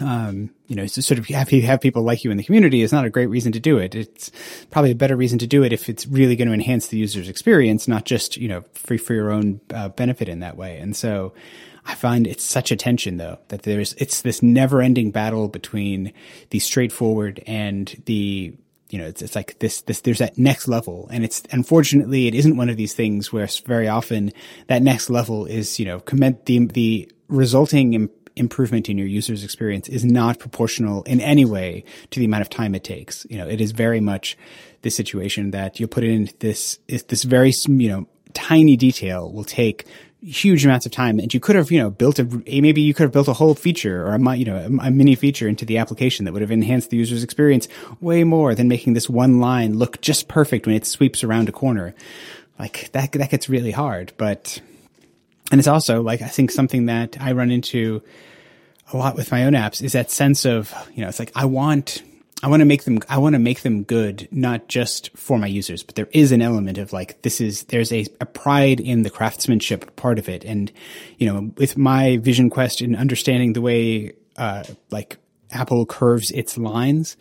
um, 0.00 0.50
you 0.66 0.76
know, 0.76 0.86
sort 0.86 1.18
of 1.18 1.26
have, 1.26 1.50
have 1.50 1.80
people 1.80 2.02
like 2.02 2.24
you 2.24 2.30
in 2.30 2.36
the 2.36 2.44
community 2.44 2.80
is 2.80 2.92
not 2.92 3.04
a 3.04 3.10
great 3.10 3.26
reason 3.26 3.52
to 3.52 3.60
do 3.60 3.76
it. 3.78 3.94
It's 3.94 4.30
probably 4.70 4.92
a 4.92 4.96
better 4.96 5.16
reason 5.16 5.38
to 5.40 5.46
do 5.46 5.62
it 5.62 5.72
if 5.72 5.88
it's 5.88 6.06
really 6.06 6.36
going 6.36 6.48
to 6.48 6.54
enhance 6.54 6.86
the 6.86 6.96
user's 6.96 7.28
experience, 7.28 7.86
not 7.86 8.04
just, 8.04 8.36
you 8.36 8.48
know, 8.48 8.64
free 8.74 8.98
for 8.98 9.14
your 9.14 9.30
own 9.30 9.60
uh, 9.74 9.88
benefit 9.90 10.28
in 10.28 10.40
that 10.40 10.56
way. 10.56 10.78
And 10.78 10.96
so 10.96 11.34
I 11.84 11.94
find 11.94 12.26
it's 12.26 12.44
such 12.44 12.70
a 12.70 12.76
tension 12.76 13.16
though, 13.16 13.38
that 13.48 13.62
there's, 13.62 13.94
it's 13.94 14.22
this 14.22 14.42
never 14.42 14.80
ending 14.80 15.10
battle 15.10 15.48
between 15.48 16.12
the 16.50 16.60
straightforward 16.60 17.42
and 17.46 18.02
the, 18.06 18.54
you 18.90 18.98
know, 18.98 19.06
it's, 19.06 19.22
it's 19.22 19.34
like 19.34 19.58
this, 19.58 19.82
this, 19.82 20.00
there's 20.02 20.18
that 20.18 20.38
next 20.38 20.68
level. 20.68 21.08
And 21.10 21.24
it's, 21.24 21.42
unfortunately, 21.50 22.26
it 22.26 22.34
isn't 22.34 22.56
one 22.56 22.68
of 22.68 22.76
these 22.76 22.94
things 22.94 23.32
where 23.32 23.48
very 23.64 23.88
often 23.88 24.32
that 24.68 24.82
next 24.82 25.10
level 25.10 25.46
is, 25.46 25.78
you 25.78 25.86
know, 25.86 26.00
comment 26.00 26.46
the, 26.46 26.66
the 26.66 27.10
resulting 27.28 27.94
Im- 27.94 28.10
improvement 28.36 28.88
in 28.88 28.98
your 28.98 29.06
user's 29.06 29.42
experience 29.42 29.88
is 29.88 30.04
not 30.04 30.38
proportional 30.38 31.02
in 31.04 31.20
any 31.20 31.44
way 31.44 31.82
to 32.10 32.20
the 32.20 32.26
amount 32.26 32.42
of 32.42 32.50
time 32.50 32.74
it 32.74 32.84
takes. 32.84 33.26
You 33.30 33.38
know, 33.38 33.48
it 33.48 33.60
is 33.60 33.72
very 33.72 34.00
much 34.00 34.36
the 34.82 34.90
situation 34.90 35.50
that 35.52 35.80
you 35.80 35.86
put 35.88 36.04
in 36.04 36.28
this, 36.40 36.78
this 36.86 37.24
very, 37.24 37.52
you 37.66 37.88
know, 37.88 38.06
tiny 38.34 38.76
detail 38.76 39.32
will 39.32 39.44
take 39.44 39.86
huge 40.26 40.64
amounts 40.64 40.86
of 40.86 40.92
time 40.92 41.20
and 41.20 41.32
you 41.32 41.38
could 41.38 41.54
have, 41.54 41.70
you 41.70 41.78
know, 41.78 41.88
built 41.88 42.18
a, 42.18 42.24
maybe 42.24 42.80
you 42.80 42.92
could 42.92 43.04
have 43.04 43.12
built 43.12 43.28
a 43.28 43.32
whole 43.32 43.54
feature 43.54 44.04
or 44.04 44.14
a, 44.14 44.36
you 44.36 44.44
know, 44.44 44.56
a, 44.82 44.90
mini 44.90 45.14
feature 45.14 45.46
into 45.46 45.64
the 45.64 45.78
application 45.78 46.24
that 46.24 46.32
would 46.32 46.42
have 46.42 46.50
enhanced 46.50 46.90
the 46.90 46.96
user's 46.96 47.22
experience 47.22 47.68
way 48.00 48.24
more 48.24 48.54
than 48.54 48.66
making 48.66 48.94
this 48.94 49.08
one 49.08 49.38
line 49.38 49.78
look 49.78 50.00
just 50.00 50.26
perfect 50.26 50.66
when 50.66 50.74
it 50.74 50.84
sweeps 50.84 51.22
around 51.22 51.48
a 51.48 51.52
corner. 51.52 51.94
Like 52.58 52.90
that, 52.92 53.12
that 53.12 53.30
gets 53.30 53.48
really 53.48 53.70
hard, 53.70 54.12
but, 54.16 54.60
and 55.52 55.60
it's 55.60 55.68
also 55.68 56.02
like, 56.02 56.22
I 56.22 56.28
think 56.28 56.50
something 56.50 56.86
that 56.86 57.16
I 57.20 57.32
run 57.32 57.52
into 57.52 58.02
a 58.92 58.96
lot 58.96 59.14
with 59.14 59.30
my 59.30 59.44
own 59.44 59.52
apps 59.52 59.82
is 59.82 59.92
that 59.92 60.10
sense 60.10 60.44
of, 60.44 60.74
you 60.94 61.02
know, 61.02 61.08
it's 61.08 61.18
like, 61.18 61.32
I 61.36 61.44
want, 61.44 62.02
I 62.42 62.48
want 62.48 62.60
to 62.60 62.66
make 62.66 62.84
them, 62.84 62.98
I 63.08 63.18
want 63.18 63.32
to 63.32 63.38
make 63.38 63.62
them 63.62 63.82
good, 63.82 64.28
not 64.30 64.68
just 64.68 65.16
for 65.16 65.38
my 65.38 65.46
users, 65.46 65.82
but 65.82 65.94
there 65.94 66.08
is 66.12 66.32
an 66.32 66.42
element 66.42 66.76
of 66.76 66.92
like, 66.92 67.22
this 67.22 67.40
is, 67.40 67.64
there's 67.64 67.90
a, 67.92 68.06
a 68.20 68.26
pride 68.26 68.78
in 68.78 69.02
the 69.02 69.10
craftsmanship 69.10 69.96
part 69.96 70.18
of 70.18 70.28
it. 70.28 70.44
And, 70.44 70.70
you 71.16 71.26
know, 71.32 71.50
with 71.56 71.78
my 71.78 72.18
vision 72.18 72.50
quest 72.50 72.82
and 72.82 72.94
understanding 72.94 73.54
the 73.54 73.62
way, 73.62 74.12
uh, 74.36 74.64
like 74.90 75.16
Apple 75.50 75.86
curves 75.86 76.30
its 76.30 76.58
lines 76.58 77.16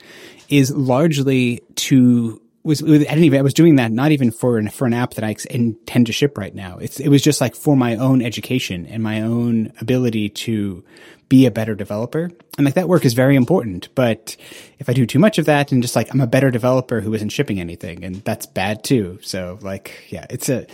is 0.50 0.72
largely 0.72 1.62
to, 1.76 2.42
was, 2.66 2.84
I 2.84 2.88
didn't 2.88 3.24
even, 3.24 3.40
I 3.40 3.44
was 3.44 3.54
doing 3.54 3.76
that 3.78 3.92
not 3.92 4.12
even 4.12 4.32
for 4.32 4.58
an, 4.58 4.70
for 4.70 4.86
an 4.86 4.94
app 4.94 5.14
that 5.16 5.24
I 5.24 5.36
intend 5.50 6.08
to 6.08 6.14
ship 6.14 6.38
right 6.38 6.54
now. 6.54 6.78
It's, 6.78 7.00
it 7.00 7.10
was 7.10 7.22
just 7.22 7.40
like 7.40 7.56
for 7.56 7.78
my 7.78 7.96
own 7.96 8.22
education 8.22 8.86
and 8.86 9.02
my 9.04 9.22
own 9.22 9.72
ability 9.80 10.30
to, 10.30 10.84
be 11.30 11.46
a 11.46 11.52
better 11.52 11.76
developer. 11.76 12.30
And 12.58 12.66
like 12.66 12.76
that 12.76 12.88
work 12.88 13.06
is 13.06 13.14
very 13.14 13.36
important. 13.36 13.90
But 13.96 14.36
if 14.80 14.90
I 14.90 14.94
do 14.94 15.06
too 15.06 15.20
much 15.20 15.38
of 15.38 15.46
that 15.46 15.72
and 15.72 15.82
just 15.82 15.96
like 15.96 16.14
I'm 16.14 16.22
a 16.22 16.28
better 16.28 16.52
developer 16.52 17.02
who 17.02 17.14
isn't 17.14 17.30
shipping 17.30 17.60
anything, 17.60 18.04
and 18.04 18.18
that's 18.18 18.46
bad 18.46 18.84
too. 18.84 19.20
So 19.22 19.60
like, 19.62 20.06
yeah, 20.10 20.26
it's 20.30 20.50
a, 20.50 20.68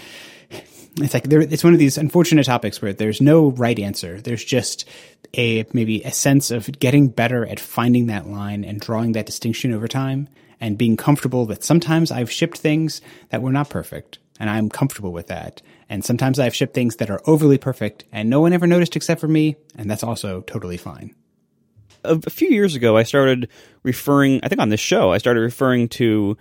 it's 0.97 1.13
like 1.13 1.23
there, 1.23 1.41
it's 1.41 1.63
one 1.63 1.73
of 1.73 1.79
these 1.79 1.97
unfortunate 1.97 2.45
topics 2.45 2.81
where 2.81 2.93
there's 2.93 3.21
no 3.21 3.51
right 3.51 3.79
answer. 3.79 4.19
There's 4.19 4.43
just 4.43 4.87
a 5.37 5.65
maybe 5.73 6.01
a 6.01 6.11
sense 6.11 6.51
of 6.51 6.67
getting 6.79 7.07
better 7.07 7.45
at 7.45 7.59
finding 7.59 8.07
that 8.07 8.27
line 8.27 8.65
and 8.65 8.79
drawing 8.79 9.13
that 9.13 9.25
distinction 9.25 9.73
over 9.73 9.87
time 9.87 10.27
and 10.61 10.77
being 10.77 10.95
comfortable 10.95 11.45
that 11.47 11.63
sometimes 11.63 12.11
I've 12.11 12.31
shipped 12.31 12.59
things 12.59 13.01
that 13.29 13.41
were 13.41 13.51
not 13.51 13.69
perfect 13.69 14.19
and 14.39 14.49
I'm 14.49 14.69
comfortable 14.69 15.11
with 15.11 15.27
that. 15.27 15.61
And 15.89 16.05
sometimes 16.05 16.39
I've 16.39 16.55
shipped 16.55 16.73
things 16.73 16.95
that 16.97 17.09
are 17.09 17.21
overly 17.25 17.57
perfect 17.57 18.05
and 18.11 18.29
no 18.29 18.39
one 18.39 18.53
ever 18.53 18.67
noticed 18.67 18.95
except 18.95 19.19
for 19.19 19.27
me, 19.27 19.57
and 19.75 19.89
that's 19.89 20.03
also 20.03 20.41
totally 20.41 20.77
fine. 20.77 21.13
A, 22.03 22.29
few 22.29 22.49
years 22.49 22.75
ago, 22.75 22.97
I 22.97 23.03
started 23.03 23.49
referring, 23.83 24.39
I 24.43 24.47
think 24.47 24.61
on 24.61 24.69
this 24.69 24.79
show, 24.79 25.11
I 25.11 25.17
started 25.17 25.41
referring 25.41 25.89
to 25.89 26.37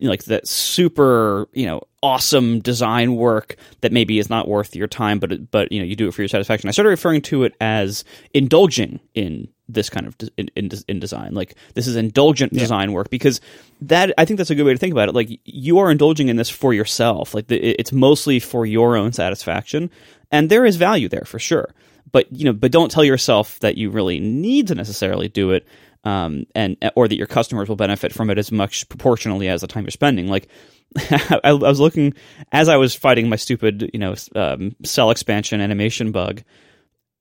like 0.00 0.24
that 0.24 0.46
super, 0.46 1.48
you 1.52 1.66
know, 1.66 1.82
awesome 2.02 2.60
design 2.60 3.16
work 3.16 3.56
that 3.80 3.92
maybe 3.92 4.18
is 4.18 4.28
not 4.28 4.48
worth 4.48 4.76
your 4.76 4.86
time, 4.86 5.18
but 5.18 5.50
but 5.50 5.72
you 5.72 5.80
know 5.80 5.84
you 5.84 5.96
do 5.96 6.08
it 6.08 6.14
for 6.14 6.22
your 6.22 6.28
satisfaction. 6.28 6.68
I 6.68 6.72
started 6.72 6.90
referring 6.90 7.22
to 7.22 7.44
it 7.44 7.54
as 7.60 8.04
indulging 8.34 9.00
in 9.14 9.48
this 9.72 9.90
kind 9.90 10.06
of 10.06 10.16
in, 10.36 10.48
in, 10.56 10.70
in 10.88 11.00
design. 11.00 11.34
Like 11.34 11.54
this 11.74 11.86
is 11.86 11.96
indulgent 11.96 12.52
yeah. 12.52 12.60
design 12.60 12.92
work 12.92 13.10
because 13.10 13.40
that 13.82 14.12
I 14.18 14.24
think 14.24 14.38
that's 14.38 14.50
a 14.50 14.54
good 14.54 14.64
way 14.64 14.72
to 14.72 14.78
think 14.78 14.92
about 14.92 15.08
it. 15.08 15.14
Like 15.14 15.40
you 15.44 15.78
are 15.78 15.90
indulging 15.90 16.28
in 16.28 16.36
this 16.36 16.50
for 16.50 16.72
yourself. 16.74 17.34
Like 17.34 17.46
the, 17.48 17.56
it's 17.56 17.92
mostly 17.92 18.40
for 18.40 18.66
your 18.66 18.96
own 18.96 19.12
satisfaction, 19.12 19.90
and 20.30 20.50
there 20.50 20.64
is 20.64 20.76
value 20.76 21.08
there 21.08 21.24
for 21.24 21.38
sure. 21.38 21.74
but 22.12 22.30
you 22.30 22.44
know, 22.44 22.52
but 22.52 22.70
don't 22.70 22.90
tell 22.90 23.04
yourself 23.04 23.58
that 23.60 23.76
you 23.76 23.90
really 23.90 24.20
need 24.20 24.68
to 24.68 24.74
necessarily 24.74 25.28
do 25.28 25.50
it, 25.50 25.66
um, 26.04 26.46
and 26.54 26.76
or 26.94 27.08
that 27.08 27.16
your 27.16 27.26
customers 27.26 27.68
will 27.68 27.76
benefit 27.76 28.12
from 28.12 28.30
it 28.30 28.38
as 28.38 28.52
much 28.52 28.88
proportionally 28.88 29.48
as 29.48 29.62
the 29.62 29.66
time 29.66 29.84
you're 29.84 29.90
spending. 29.90 30.28
Like, 30.28 30.48
I, 30.96 31.40
I 31.44 31.52
was 31.52 31.80
looking 31.80 32.14
as 32.52 32.68
I 32.68 32.76
was 32.76 32.94
fighting 32.94 33.28
my 33.28 33.36
stupid, 33.36 33.90
you 33.92 33.98
know, 33.98 34.14
um, 34.36 34.76
cell 34.84 35.10
expansion 35.10 35.60
animation 35.60 36.12
bug. 36.12 36.42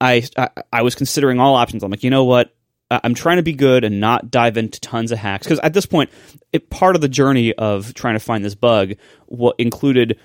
I, 0.02 0.24
I 0.38 0.50
I 0.74 0.82
was 0.82 0.96
considering 0.96 1.40
all 1.40 1.56
options. 1.56 1.84
I'm 1.84 1.92
like, 1.92 2.04
you 2.04 2.10
know 2.10 2.26
what? 2.26 2.54
I'm 2.90 3.14
trying 3.14 3.38
to 3.38 3.44
be 3.44 3.54
good 3.54 3.86
and 3.86 4.02
not 4.02 4.30
dive 4.30 4.58
into 4.58 4.82
tons 4.82 5.14
of 5.14 5.18
hacks 5.18 5.48
because 5.48 5.60
at 5.60 5.74
this 5.74 5.86
point, 5.86 6.10
it, 6.52 6.70
part 6.70 6.96
of 6.96 7.02
the 7.02 7.08
journey 7.08 7.54
of 7.54 7.94
trying 7.94 8.16
to 8.16 8.20
find 8.20 8.44
this 8.44 8.56
bug 8.56 8.94
what 9.28 9.56
included 9.60 10.20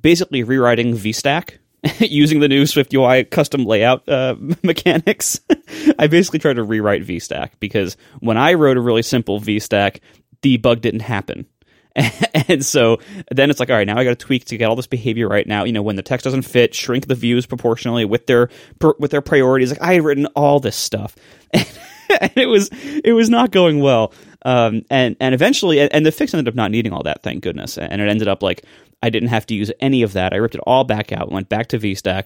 basically 0.00 0.42
rewriting 0.42 0.94
VStack 0.94 1.58
using 1.98 2.40
the 2.40 2.48
new 2.48 2.64
Swift 2.66 2.94
UI 2.94 3.24
custom 3.24 3.64
layout 3.64 4.08
uh, 4.08 4.34
mechanics. 4.62 5.40
I 5.98 6.06
basically 6.06 6.38
tried 6.38 6.56
to 6.56 6.62
rewrite 6.62 7.04
VStack 7.04 7.50
because 7.60 7.96
when 8.20 8.38
I 8.38 8.54
wrote 8.54 8.78
a 8.78 8.80
really 8.80 9.02
simple 9.02 9.40
VStack, 9.40 10.00
the 10.42 10.56
bug 10.56 10.80
didn't 10.80 11.00
happen. 11.00 11.46
and 12.48 12.64
so 12.64 12.98
then 13.30 13.50
it's 13.50 13.58
like, 13.58 13.70
all 13.70 13.76
right, 13.76 13.86
now 13.86 13.96
I 13.96 14.04
got 14.04 14.10
to 14.10 14.26
tweak 14.26 14.44
to 14.46 14.56
get 14.56 14.66
all 14.66 14.76
this 14.76 14.86
behavior 14.86 15.28
right. 15.28 15.46
Now, 15.46 15.64
you 15.64 15.72
know, 15.72 15.82
when 15.82 15.96
the 15.96 16.02
text 16.02 16.24
doesn't 16.24 16.42
fit, 16.42 16.74
shrink 16.74 17.06
the 17.06 17.14
views 17.14 17.46
proportionally 17.46 18.04
with 18.04 18.26
their 18.26 18.50
with 18.98 19.10
their 19.10 19.22
priorities. 19.22 19.70
Like 19.70 19.82
I 19.82 19.94
had 19.94 20.04
written 20.04 20.26
all 20.36 20.60
this 20.60 20.76
stuff, 20.76 21.16
and 21.54 22.32
it 22.36 22.46
was 22.46 22.68
it 22.72 23.14
was 23.14 23.30
not 23.30 23.50
going 23.50 23.80
well. 23.80 24.12
Um, 24.44 24.82
and 24.90 25.16
and 25.20 25.34
eventually, 25.34 25.80
and 25.80 26.04
the 26.06 26.12
fix 26.12 26.34
ended 26.34 26.48
up 26.48 26.54
not 26.54 26.70
needing 26.70 26.92
all 26.92 27.02
that, 27.04 27.22
thank 27.22 27.42
goodness. 27.42 27.78
And 27.78 28.00
it 28.00 28.08
ended 28.08 28.28
up 28.28 28.42
like 28.42 28.64
I 29.02 29.10
didn't 29.10 29.30
have 29.30 29.46
to 29.46 29.54
use 29.54 29.72
any 29.80 30.02
of 30.02 30.12
that. 30.12 30.32
I 30.32 30.36
ripped 30.36 30.54
it 30.54 30.60
all 30.66 30.84
back 30.84 31.12
out, 31.12 31.32
went 31.32 31.48
back 31.48 31.68
to 31.68 31.78
VStack, 31.78 32.24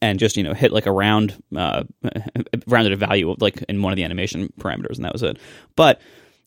and 0.00 0.18
just 0.18 0.36
you 0.36 0.42
know 0.42 0.52
hit 0.52 0.70
like 0.70 0.86
a 0.86 0.92
round 0.92 1.42
uh, 1.56 1.84
rounded 2.66 2.92
a 2.92 2.96
value 2.96 3.30
of 3.30 3.40
like 3.40 3.62
in 3.62 3.80
one 3.80 3.92
of 3.92 3.96
the 3.96 4.04
animation 4.04 4.52
parameters, 4.60 4.96
and 4.96 5.04
that 5.04 5.14
was 5.14 5.22
it. 5.22 5.38
But 5.76 6.00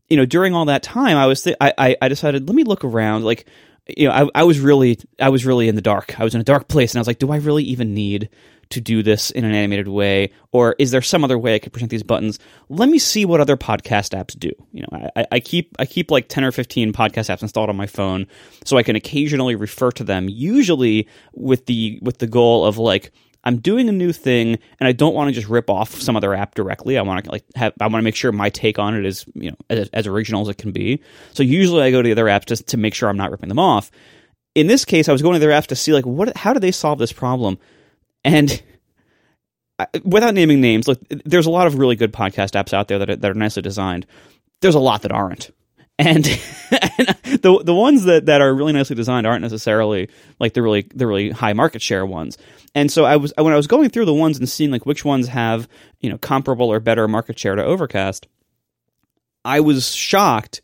you 0.09 0.17
know 0.17 0.25
during 0.25 0.53
all 0.53 0.65
that 0.65 0.83
time, 0.83 1.17
I 1.17 1.25
was 1.25 1.43
th- 1.43 1.57
I 1.61 1.95
I 2.01 2.07
decided 2.07 2.47
let 2.47 2.55
me 2.55 2.63
look 2.63 2.83
around 2.83 3.23
like 3.23 3.45
you 3.87 4.07
know 4.07 4.13
I, 4.13 4.41
I 4.41 4.43
was 4.43 4.59
really 4.59 4.99
I 5.19 5.29
was 5.29 5.45
really 5.45 5.67
in 5.67 5.75
the 5.75 5.81
dark. 5.81 6.19
I 6.19 6.23
was 6.23 6.35
in 6.35 6.41
a 6.41 6.45
dark 6.45 6.67
place, 6.67 6.93
and 6.93 6.99
I 6.99 7.01
was 7.01 7.07
like, 7.07 7.19
do 7.19 7.31
I 7.31 7.37
really 7.37 7.63
even 7.63 7.93
need 7.93 8.29
to 8.69 8.81
do 8.81 9.03
this 9.03 9.29
in 9.29 9.45
an 9.45 9.53
animated 9.53 9.87
way, 9.87 10.31
or 10.51 10.75
is 10.79 10.91
there 10.91 11.01
some 11.01 11.23
other 11.23 11.37
way 11.37 11.55
I 11.55 11.59
could 11.59 11.71
present 11.71 11.91
these 11.91 12.03
buttons? 12.03 12.39
Let 12.69 12.89
me 12.89 12.97
see 12.97 13.25
what 13.25 13.39
other 13.39 13.57
podcast 13.57 14.17
apps 14.17 14.37
do. 14.37 14.51
You 14.71 14.81
know, 14.81 15.09
I, 15.15 15.25
I 15.33 15.39
keep 15.39 15.75
I 15.79 15.85
keep 15.85 16.11
like 16.11 16.29
ten 16.29 16.43
or 16.43 16.51
fifteen 16.51 16.93
podcast 16.93 17.33
apps 17.33 17.41
installed 17.41 17.69
on 17.69 17.77
my 17.77 17.87
phone, 17.87 18.27
so 18.63 18.77
I 18.77 18.83
can 18.83 18.95
occasionally 18.95 19.55
refer 19.55 19.91
to 19.93 20.03
them. 20.03 20.29
Usually 20.29 21.07
with 21.33 21.65
the 21.65 21.99
with 22.01 22.19
the 22.19 22.27
goal 22.27 22.65
of 22.65 22.77
like 22.77 23.11
I'm 23.45 23.59
doing 23.59 23.87
a 23.87 23.91
new 23.91 24.11
thing 24.11 24.57
and 24.79 24.87
I 24.87 24.91
don't 24.91 25.13
want 25.13 25.29
to 25.29 25.33
just 25.33 25.47
rip 25.47 25.69
off 25.69 25.91
some 25.91 26.15
other 26.15 26.33
app 26.33 26.55
directly. 26.55 26.97
I 26.97 27.03
want 27.03 27.25
to 27.25 27.31
like 27.31 27.45
have 27.55 27.73
I 27.79 27.85
want 27.85 28.01
to 28.01 28.03
make 28.03 28.15
sure 28.15 28.31
my 28.31 28.49
take 28.49 28.79
on 28.79 28.95
it 28.95 29.05
is, 29.05 29.25
you 29.35 29.51
know, 29.51 29.57
as, 29.69 29.89
as, 29.93 30.07
original 30.07 30.41
as 30.41 30.49
it 30.49 30.57
can 30.57 30.71
be. 30.71 31.01
So 31.33 31.43
usually 31.43 31.83
I 31.83 31.91
go 31.91 32.01
to 32.01 32.07
the 32.07 32.11
other 32.11 32.25
apps 32.25 32.47
just 32.47 32.67
to 32.67 32.77
make 32.77 32.95
sure 32.95 33.07
I'm 33.07 33.17
not 33.17 33.31
ripping 33.31 33.49
them 33.49 33.59
off. 33.59 33.91
In 34.55 34.67
this 34.67 34.83
case, 34.83 35.07
I 35.07 35.11
was 35.11 35.21
going 35.21 35.33
to 35.33 35.39
their 35.39 35.51
apps 35.51 35.67
to 35.67 35.75
see 35.75 35.93
like 35.93 36.05
what 36.05 36.35
how 36.35 36.53
do 36.53 36.59
they 36.59 36.71
solve 36.71 36.97
this 36.97 37.13
problem? 37.13 37.59
And 38.23 38.61
without 40.03 40.33
naming 40.33 40.61
names, 40.61 40.87
look, 40.87 40.99
there's 41.09 41.45
a 41.45 41.51
lot 41.51 41.67
of 41.67 41.77
really 41.77 41.95
good 41.95 42.13
podcast 42.13 42.59
apps 42.59 42.73
out 42.73 42.87
there 42.87 42.99
that 42.99 43.09
are, 43.09 43.15
that 43.15 43.31
are 43.31 43.35
nicely 43.35 43.61
designed. 43.61 44.07
There's 44.61 44.75
a 44.75 44.79
lot 44.79 45.03
that 45.03 45.11
aren't. 45.11 45.51
And, 45.97 46.27
and, 46.71 47.15
the 47.41 47.61
the 47.63 47.73
ones 47.73 48.03
that, 48.03 48.25
that 48.25 48.41
are 48.41 48.53
really 48.53 48.73
nicely 48.73 48.95
designed 48.95 49.27
aren't 49.27 49.41
necessarily 49.41 50.09
like 50.39 50.53
the 50.53 50.61
really 50.61 50.87
the 50.93 51.07
really 51.07 51.29
high 51.31 51.53
market 51.53 51.81
share 51.81 52.05
ones. 52.05 52.37
And 52.73 52.91
so 52.91 53.05
I 53.05 53.17
was 53.17 53.33
when 53.37 53.53
I 53.53 53.57
was 53.57 53.67
going 53.67 53.89
through 53.89 54.05
the 54.05 54.13
ones 54.13 54.37
and 54.37 54.49
seeing 54.49 54.71
like 54.71 54.85
which 54.85 55.05
ones 55.05 55.27
have 55.27 55.67
you 55.99 56.09
know 56.09 56.17
comparable 56.17 56.71
or 56.71 56.79
better 56.79 57.07
market 57.07 57.37
share 57.37 57.55
to 57.55 57.63
Overcast, 57.63 58.27
I 59.43 59.59
was 59.59 59.93
shocked 59.93 60.61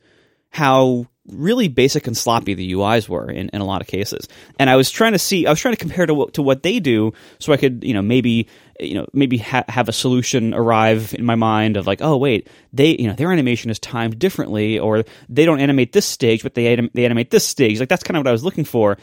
how 0.50 1.08
really 1.28 1.68
basic 1.68 2.08
and 2.08 2.18
sloppy 2.18 2.54
the 2.54 2.74
UIs 2.74 3.08
were 3.08 3.30
in, 3.30 3.50
in 3.50 3.62
a 3.62 3.66
lot 3.66 3.82
of 3.82 3.88
cases. 3.88 4.28
And 4.60 4.70
I 4.70 4.76
was 4.76 4.90
trying 4.90 5.12
to 5.12 5.20
see, 5.20 5.46
I 5.46 5.52
was 5.52 5.60
trying 5.60 5.76
to 5.76 5.80
compare 5.80 6.06
to 6.06 6.14
what, 6.14 6.34
to 6.34 6.42
what 6.42 6.64
they 6.64 6.80
do 6.80 7.14
so 7.40 7.54
I 7.54 7.58
could, 7.58 7.84
you 7.84 7.94
know, 7.94 8.02
maybe, 8.02 8.48
you 8.80 8.96
know, 8.96 9.06
maybe 9.14 9.38
ha- 9.38 9.66
have 9.70 9.88
a 9.88 9.94
solution 9.94 10.54
arrive 10.54 11.14
in 11.14 11.24
my 11.24 11.36
mind 11.36 11.78
of 11.78 11.86
like, 11.86 12.02
oh, 12.02 12.18
wait, 12.18 12.50
they, 12.74 12.96
you 12.98 13.08
know, 13.08 13.14
their 13.14 13.32
animation 13.32 13.70
is 13.70 13.80
timed 13.80 14.18
differently 14.18 14.80
or 14.80 15.04
they 15.30 15.46
don't 15.46 15.60
animate 15.60 15.94
this 15.94 16.06
stage, 16.06 16.42
but 16.44 16.56
they, 16.56 16.68
anim- 16.74 16.92
they 16.94 17.06
animate 17.06 17.30
this 17.30 17.46
stage. 17.46 17.80
Like 17.80 17.90
that's 17.90 18.04
kind 18.04 18.18
of 18.18 18.22
what 18.22 18.30
I 18.30 18.34
was 18.34 18.44
looking 18.44 18.66
for. 18.66 18.98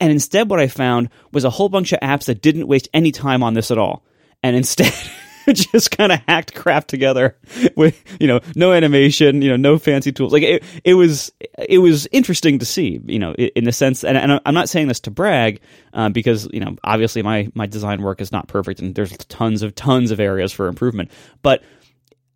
And 0.00 0.12
instead 0.12 0.48
what 0.50 0.60
I 0.60 0.68
found 0.68 1.10
was 1.32 1.44
a 1.44 1.50
whole 1.50 1.68
bunch 1.68 1.92
of 1.92 2.00
apps 2.00 2.26
that 2.26 2.42
didn't 2.42 2.68
waste 2.68 2.88
any 2.94 3.12
time 3.12 3.42
on 3.42 3.54
this 3.54 3.70
at 3.70 3.78
all. 3.78 4.04
And 4.42 4.54
instead, 4.54 4.92
just 5.52 5.90
kind 5.90 6.12
of 6.12 6.20
hacked 6.26 6.54
crap 6.54 6.86
together 6.86 7.36
with 7.76 8.02
you 8.20 8.26
know 8.26 8.40
no 8.54 8.72
animation, 8.72 9.42
you 9.42 9.50
know 9.50 9.56
no 9.56 9.78
fancy 9.78 10.12
tools. 10.12 10.32
Like 10.32 10.42
it, 10.42 10.64
it 10.84 10.94
was 10.94 11.32
it 11.58 11.78
was 11.78 12.06
interesting 12.12 12.58
to 12.60 12.64
see, 12.64 13.00
you 13.04 13.18
know, 13.18 13.34
in 13.34 13.64
the 13.64 13.72
sense. 13.72 14.04
And, 14.04 14.16
and 14.16 14.40
I'm 14.44 14.54
not 14.54 14.68
saying 14.68 14.88
this 14.88 15.00
to 15.00 15.10
brag, 15.10 15.60
uh, 15.92 16.08
because 16.08 16.48
you 16.52 16.60
know 16.60 16.76
obviously 16.82 17.22
my 17.22 17.50
my 17.54 17.66
design 17.66 18.02
work 18.02 18.20
is 18.20 18.32
not 18.32 18.48
perfect, 18.48 18.80
and 18.80 18.94
there's 18.94 19.16
tons 19.28 19.62
of 19.62 19.74
tons 19.74 20.10
of 20.10 20.20
areas 20.20 20.52
for 20.52 20.68
improvement. 20.68 21.10
But 21.42 21.62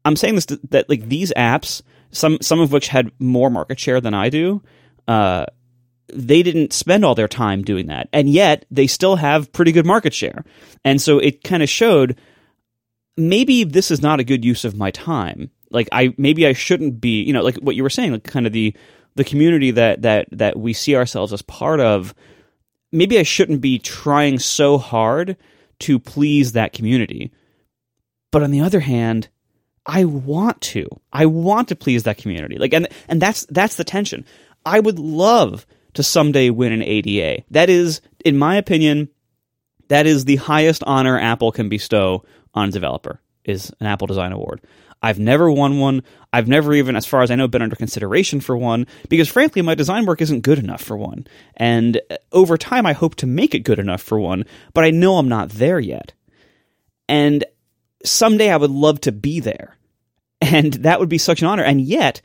I'm 0.05 0.17
saying 0.17 0.35
this 0.35 0.47
to, 0.47 0.61
that 0.71 0.89
like 0.89 1.09
these 1.09 1.33
apps, 1.37 1.83
some 2.11 2.39
some 2.43 2.61
of 2.61 2.73
which 2.73 2.89
had 2.89 3.11
more 3.19 3.51
market 3.51 3.79
share 3.81 4.01
than 4.01 4.15
I 4.15 4.29
do. 4.29 4.63
Uh, 5.07 5.47
they 6.11 6.43
didn't 6.43 6.73
spend 6.73 7.05
all 7.05 7.15
their 7.15 7.29
time 7.29 7.63
doing 7.63 7.89
that 7.89 8.09
and 8.15 8.31
yet 8.31 8.65
they 8.71 8.87
still 8.87 9.17
have 9.17 9.53
pretty 9.53 9.73
good 9.73 9.85
market 9.85 10.15
share 10.15 10.43
and 10.83 11.03
so 11.03 11.19
it 11.19 11.45
kind 11.45 11.63
of 11.63 11.69
showed 11.69 12.19
maybe 13.19 13.65
this 13.65 13.91
is 13.91 14.01
not 14.01 14.21
a 14.21 14.25
good 14.25 14.45
use 14.45 14.65
of 14.65 14.77
my 14.77 14.91
time. 14.91 15.51
Like 15.71 15.89
I 15.93 16.15
maybe 16.17 16.47
I 16.47 16.55
shouldn't 16.55 17.01
be, 17.01 17.23
you 17.23 17.33
know, 17.33 17.43
like 17.43 17.57
what 17.57 17.77
you 17.77 17.83
were 17.83 17.91
saying, 17.91 18.13
like 18.13 18.25
kind 18.25 18.47
of 18.47 18.53
the 18.53 18.75
the 19.17 19.25
community 19.25 19.73
that 19.73 20.03
that 20.03 20.29
that 20.33 20.59
we 20.59 20.73
see 20.73 20.97
ourselves 20.97 21.33
as 21.33 21.43
part 21.43 21.81
of. 21.81 22.15
Maybe 22.91 23.19
I 23.19 23.23
shouldn't 23.23 23.61
be 23.61 23.79
trying 23.79 24.39
so 24.39 24.79
hard 24.79 25.37
to 25.81 25.99
please 25.99 26.53
that 26.53 26.73
community. 26.73 27.33
But 28.31 28.43
on 28.43 28.51
the 28.51 28.63
other 28.63 28.81
hand, 28.81 29.29
I 29.85 30.07
want 30.07 30.61
to. 30.63 30.89
I 31.13 31.27
want 31.27 31.69
to 31.69 31.77
please 31.77 32.05
that 32.05 32.17
community. 32.17 32.57
Like 32.57 32.73
and 32.73 32.89
and 33.09 33.21
that's 33.21 33.45
that's 33.51 33.77
the 33.77 33.85
tension. 33.85 34.25
I 34.65 34.81
would 34.81 34.99
love 34.99 35.67
to 35.95 36.03
someday 36.03 36.49
win 36.49 36.73
an 36.73 36.83
ADA. 36.83 37.43
That 37.51 37.69
is 37.69 38.01
in 38.25 38.39
my 38.39 38.57
opinion 38.57 39.11
that 39.89 40.07
is 40.07 40.25
the 40.25 40.37
highest 40.37 40.85
honor 40.87 41.19
Apple 41.19 41.51
can 41.51 41.69
bestow 41.69 42.25
on 42.55 42.69
a 42.69 42.73
developer 42.73 43.21
is 43.45 43.73
an 43.81 43.87
Apple 43.87 44.07
Design 44.07 44.33
Award. 44.33 44.61
I've 45.03 45.19
never 45.19 45.51
won 45.51 45.79
one. 45.79 46.03
I've 46.33 46.49
never 46.49 46.75
even, 46.75 46.97
as 46.97 47.07
far 47.07 47.23
as 47.23 47.31
I 47.31 47.37
know, 47.37 47.49
been 47.49 47.63
under 47.63 47.77
consideration 47.77 48.41
for 48.41 48.57
one 48.57 48.87
because, 49.09 49.29
frankly, 49.29 49.63
my 49.63 49.75
design 49.75 50.07
work 50.07 50.21
isn't 50.21 50.41
good 50.41 50.59
enough 50.59 50.83
for 50.83 50.97
one. 50.97 51.27
And 51.57 52.01
uh, 52.11 52.17
over 52.33 52.59
time, 52.59 52.85
I 52.85 52.93
hope 52.93 53.15
to 53.17 53.27
make 53.27 53.55
it 53.55 53.61
good 53.61 53.79
enough 53.79 54.03
for 54.03 54.19
one, 54.19 54.45
but 54.75 54.85
I 54.85 54.91
know 54.91 55.17
I'm 55.17 55.29
not 55.29 55.51
there 55.51 55.79
yet. 55.79 56.13
And 57.09 57.45
someday 58.05 58.51
I 58.51 58.57
would 58.57 58.71
love 58.71 59.01
to 59.03 59.13
be 59.13 59.41
there. 59.41 59.77
And 60.41 60.75
that 60.75 61.01
would 61.01 61.09
be 61.09 61.19
such 61.19 61.43
an 61.43 61.49
honor. 61.49 61.65
And 61.65 61.81
yet, 61.81 62.21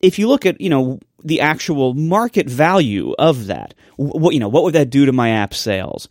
if 0.00 0.18
you 0.18 0.28
look 0.28 0.46
at, 0.46 0.60
you 0.60 0.68
know, 0.68 0.98
the 1.22 1.40
actual 1.40 1.94
market 1.94 2.48
value 2.48 3.14
of 3.18 3.46
that, 3.46 3.74
what, 3.96 4.34
you 4.34 4.40
know, 4.40 4.48
what 4.48 4.64
would 4.64 4.74
that 4.74 4.90
do 4.90 5.06
to 5.06 5.12
my 5.12 5.30
app 5.30 5.54
sales? 5.54 6.08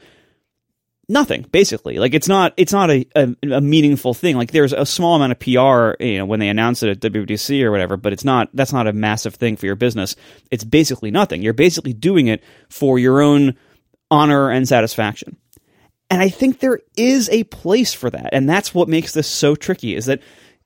Nothing 1.12 1.46
basically. 1.52 2.00
Like 2.00 2.14
it's 2.14 2.28
not 2.28 2.54
it's 2.58 2.74
not 2.74 2.90
a, 2.90 3.06
a, 3.16 3.36
a, 3.52 3.62
meaningful 3.62 4.14
thing. 4.14 4.38
Like 4.38 4.52
there's 4.52 4.74
a 4.74 4.86
small 4.86 5.16
amount 5.16 5.34
of 5.34 5.40
pr 5.40 6.04
you 6.04 6.18
know 6.18 6.26
when 6.26 6.40
they 6.40 6.50
announce 6.50 6.82
it 6.82 6.90
at 6.90 7.12
wwdc 7.12 7.62
or 7.62 7.72
whatever 7.72 7.98
but 7.98 8.14
it's 8.14 8.24
not 8.24 8.50
that's 8.54 8.74
not 8.74 8.88
a 8.88 8.94
massive 8.94 9.36
thing 9.36 9.58
for 9.58 9.66
your 9.66 9.76
business. 9.76 10.16
It's 10.50 10.64
basically 10.64 11.12
nothing. 11.12 11.42
You're 11.42 11.54
basically 11.54 11.94
doing 11.94 12.28
it 12.28 12.44
for 12.70 12.98
your 12.98 13.22
own 13.22 13.58
honor 14.10 14.50
and 14.50 14.68
satisfaction. 14.68 15.38
And 16.10 16.22
i 16.22 16.30
think 16.30 16.60
there 16.60 16.80
is 16.98 17.30
a 17.30 17.44
place 17.46 17.94
for 17.94 18.10
that. 18.10 18.34
And 18.34 18.50
that's 18.50 18.74
what 18.74 18.90
makes 18.90 19.14
this 19.14 19.28
so 19.28 19.56
tricky 19.56 19.96
is 19.96 20.06
that 20.06 20.22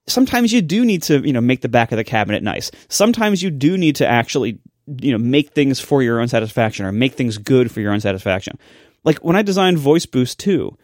sometimes 0.07 0.53
you 0.53 0.61
do 0.61 0.85
need 0.85 1.03
to 1.03 1.19
you 1.25 1.33
know 1.33 1.41
make 1.41 1.61
the 1.61 1.69
back 1.69 1.91
of 1.91 1.97
the 1.97 2.03
cabinet 2.03 2.43
nice. 2.43 2.71
Sometimes 2.87 3.41
you 3.41 3.49
do 3.49 3.77
need 3.77 3.97
to 3.97 4.07
actually 4.07 4.59
you 5.01 5.11
know 5.11 5.17
make 5.17 5.51
things 5.51 5.79
for 5.79 6.03
your 6.03 6.21
own 6.21 6.27
satisfaction 6.27 6.85
or 6.85 6.91
make 6.91 7.13
things 7.13 7.37
good 7.37 7.71
for 7.71 7.81
your 7.81 7.91
own 7.91 7.99
satisfaction 7.99 8.59
like 9.05 9.19
when 9.19 9.35
I 9.35 9.41
designed 9.41 9.77
Voice 9.77 10.05
Boost 10.05 10.39
2, 10.39 10.77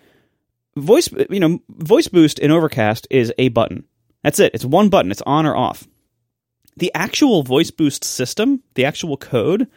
voice 0.78 1.10
you 1.30 1.40
know, 1.40 1.60
Voice 1.70 2.08
Boost 2.08 2.40
in 2.40 2.52
Overcast 2.52 3.08
is 3.10 3.34
a 3.38 3.50
button. 3.50 3.84
That's 4.24 4.40
it. 4.40 4.54
It's 4.54 4.64
one 4.64 4.90
button. 4.90 5.12
It's 5.12 5.24
on 5.24 5.46
or 5.46 5.56
off. 5.56 5.88
The 6.78 6.92
actual 6.94 7.44
Voice 7.44 7.72
Boost 7.72 8.04
system, 8.04 8.62
the 8.76 8.86
actual 8.86 9.18
code 9.18 9.68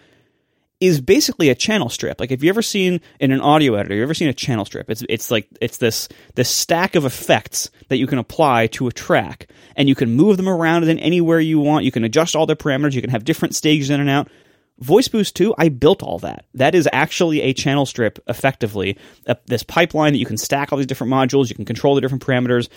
is 0.80 1.00
basically 1.00 1.48
a 1.48 1.54
channel 1.54 1.88
strip. 1.88 2.20
Like 2.20 2.30
if 2.30 2.42
you 2.42 2.50
ever 2.50 2.62
seen 2.62 3.00
in 3.18 3.32
an 3.32 3.40
audio 3.40 3.74
editor, 3.74 3.94
you 3.94 4.02
ever 4.02 4.14
seen 4.14 4.28
a 4.28 4.34
channel 4.34 4.64
strip? 4.64 4.90
It's 4.90 5.02
it's 5.08 5.30
like 5.30 5.48
it's 5.60 5.78
this 5.78 6.08
this 6.34 6.50
stack 6.50 6.94
of 6.94 7.04
effects 7.04 7.70
that 7.88 7.96
you 7.96 8.06
can 8.06 8.18
apply 8.18 8.66
to 8.68 8.86
a 8.86 8.92
track, 8.92 9.48
and 9.76 9.88
you 9.88 9.94
can 9.94 10.14
move 10.14 10.36
them 10.36 10.48
around 10.48 10.84
in 10.84 10.98
anywhere 10.98 11.40
you 11.40 11.58
want. 11.58 11.84
You 11.84 11.92
can 11.92 12.04
adjust 12.04 12.36
all 12.36 12.46
their 12.46 12.56
parameters. 12.56 12.92
You 12.92 13.00
can 13.00 13.10
have 13.10 13.24
different 13.24 13.54
stages 13.54 13.90
in 13.90 14.00
and 14.00 14.10
out. 14.10 14.28
Voice 14.78 15.08
Boost 15.08 15.36
2, 15.36 15.54
I 15.56 15.68
built 15.68 16.02
all 16.02 16.18
that. 16.20 16.46
That 16.54 16.74
is 16.74 16.88
actually 16.92 17.40
a 17.42 17.52
channel 17.52 17.86
strip, 17.86 18.18
effectively. 18.26 18.98
Uh, 19.26 19.34
this 19.46 19.62
pipeline 19.62 20.12
that 20.12 20.18
you 20.18 20.26
can 20.26 20.36
stack 20.36 20.72
all 20.72 20.78
these 20.78 20.86
different 20.86 21.12
modules, 21.12 21.48
you 21.48 21.54
can 21.54 21.64
control 21.64 21.94
the 21.94 22.00
different 22.00 22.24
parameters. 22.24 22.68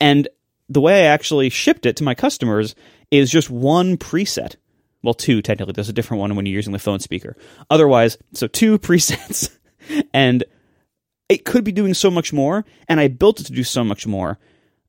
And 0.00 0.28
the 0.68 0.80
way 0.80 1.06
I 1.06 1.10
actually 1.10 1.48
shipped 1.48 1.86
it 1.86 1.96
to 1.96 2.04
my 2.04 2.14
customers 2.14 2.74
is 3.10 3.30
just 3.30 3.48
one 3.48 3.96
preset. 3.96 4.56
Well, 5.02 5.14
two 5.14 5.40
technically. 5.40 5.72
There's 5.72 5.88
a 5.88 5.94
different 5.94 6.20
one 6.20 6.36
when 6.36 6.44
you're 6.44 6.56
using 6.56 6.72
the 6.72 6.78
phone 6.78 7.00
speaker. 7.00 7.36
Otherwise, 7.70 8.18
so 8.34 8.46
two 8.46 8.78
presets. 8.78 9.56
and 10.12 10.44
it 11.28 11.44
could 11.44 11.64
be 11.64 11.72
doing 11.72 11.94
so 11.94 12.10
much 12.10 12.32
more, 12.32 12.64
and 12.88 13.00
I 13.00 13.08
built 13.08 13.40
it 13.40 13.44
to 13.44 13.52
do 13.52 13.64
so 13.64 13.84
much 13.84 14.06
more, 14.06 14.38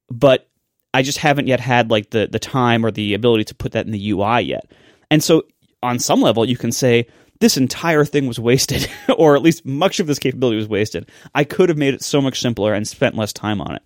but 0.10 0.50
I 0.94 1.04
just 1.04 1.20
haven't 1.20 1.48
yet 1.48 1.60
had 1.60 1.92
like 1.92 2.10
the 2.10 2.28
the 2.28 2.40
time 2.40 2.86
or 2.86 2.92
the 2.92 3.14
ability 3.14 3.44
to 3.46 3.56
put 3.56 3.74
that 3.74 3.86
in 3.86 3.92
the 3.92 4.12
UI 4.12 4.42
yet. 4.42 4.72
And 5.12 5.24
so 5.24 5.44
on 5.82 6.00
some 6.00 6.22
level 6.22 6.48
you 6.48 6.58
can 6.58 6.72
say 6.72 7.08
this 7.40 7.58
entire 7.58 8.04
thing 8.04 8.28
was 8.28 8.40
wasted 8.40 8.90
or 9.18 9.36
at 9.36 9.42
least 9.42 9.66
much 9.66 10.00
of 10.00 10.08
this 10.08 10.20
capability 10.20 10.58
was 10.58 10.68
wasted. 10.68 11.10
I 11.34 11.44
could 11.44 11.70
have 11.70 11.78
made 11.78 11.94
it 11.94 12.04
so 12.04 12.22
much 12.22 12.42
simpler 12.42 12.74
and 12.74 12.88
spent 12.88 13.16
less 13.16 13.34
time 13.34 13.62
on 13.62 13.76
it. 13.76 13.84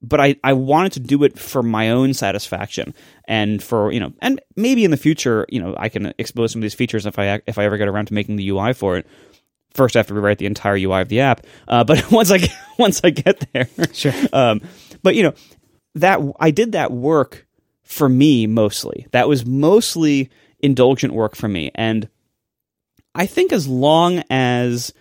But 0.00 0.20
I, 0.20 0.36
I 0.44 0.52
wanted 0.52 0.92
to 0.92 1.00
do 1.00 1.24
it 1.24 1.38
for 1.38 1.60
my 1.62 1.90
own 1.90 2.14
satisfaction 2.14 2.94
and 3.26 3.60
for, 3.60 3.92
you 3.92 3.98
know, 3.98 4.12
and 4.22 4.40
maybe 4.54 4.84
in 4.84 4.92
the 4.92 4.96
future, 4.96 5.44
you 5.48 5.60
know, 5.60 5.74
I 5.76 5.88
can 5.88 6.14
expose 6.18 6.52
some 6.52 6.60
of 6.60 6.62
these 6.62 6.74
features 6.74 7.04
if 7.04 7.18
I 7.18 7.40
if 7.48 7.58
I 7.58 7.64
ever 7.64 7.76
get 7.76 7.88
around 7.88 8.06
to 8.06 8.14
making 8.14 8.36
the 8.36 8.48
UI 8.48 8.74
for 8.74 8.96
it 8.96 9.06
first 9.74 9.96
I 9.96 10.00
have 10.00 10.06
to 10.08 10.14
rewrite 10.14 10.38
the 10.38 10.46
entire 10.46 10.76
UI 10.76 11.02
of 11.02 11.08
the 11.08 11.20
app. 11.20 11.46
Uh, 11.66 11.84
but 11.84 12.10
once 12.12 12.30
I 12.30 12.38
get, 12.38 12.52
once 12.78 13.00
I 13.02 13.10
get 13.10 13.46
there, 13.52 13.68
sure. 13.92 14.12
Um, 14.32 14.60
but 15.02 15.14
you 15.14 15.22
know 15.22 15.34
that 15.94 16.20
I 16.38 16.50
did 16.50 16.72
that 16.72 16.92
work 16.92 17.46
for 17.82 18.08
me 18.08 18.46
mostly. 18.46 19.06
That 19.12 19.28
was 19.28 19.46
mostly 19.46 20.30
indulgent 20.60 21.12
work 21.12 21.36
for 21.36 21.48
me, 21.48 21.70
and 21.74 22.08
I 23.14 23.26
think 23.26 23.52
as 23.52 23.66
long 23.66 24.22
as 24.30 24.92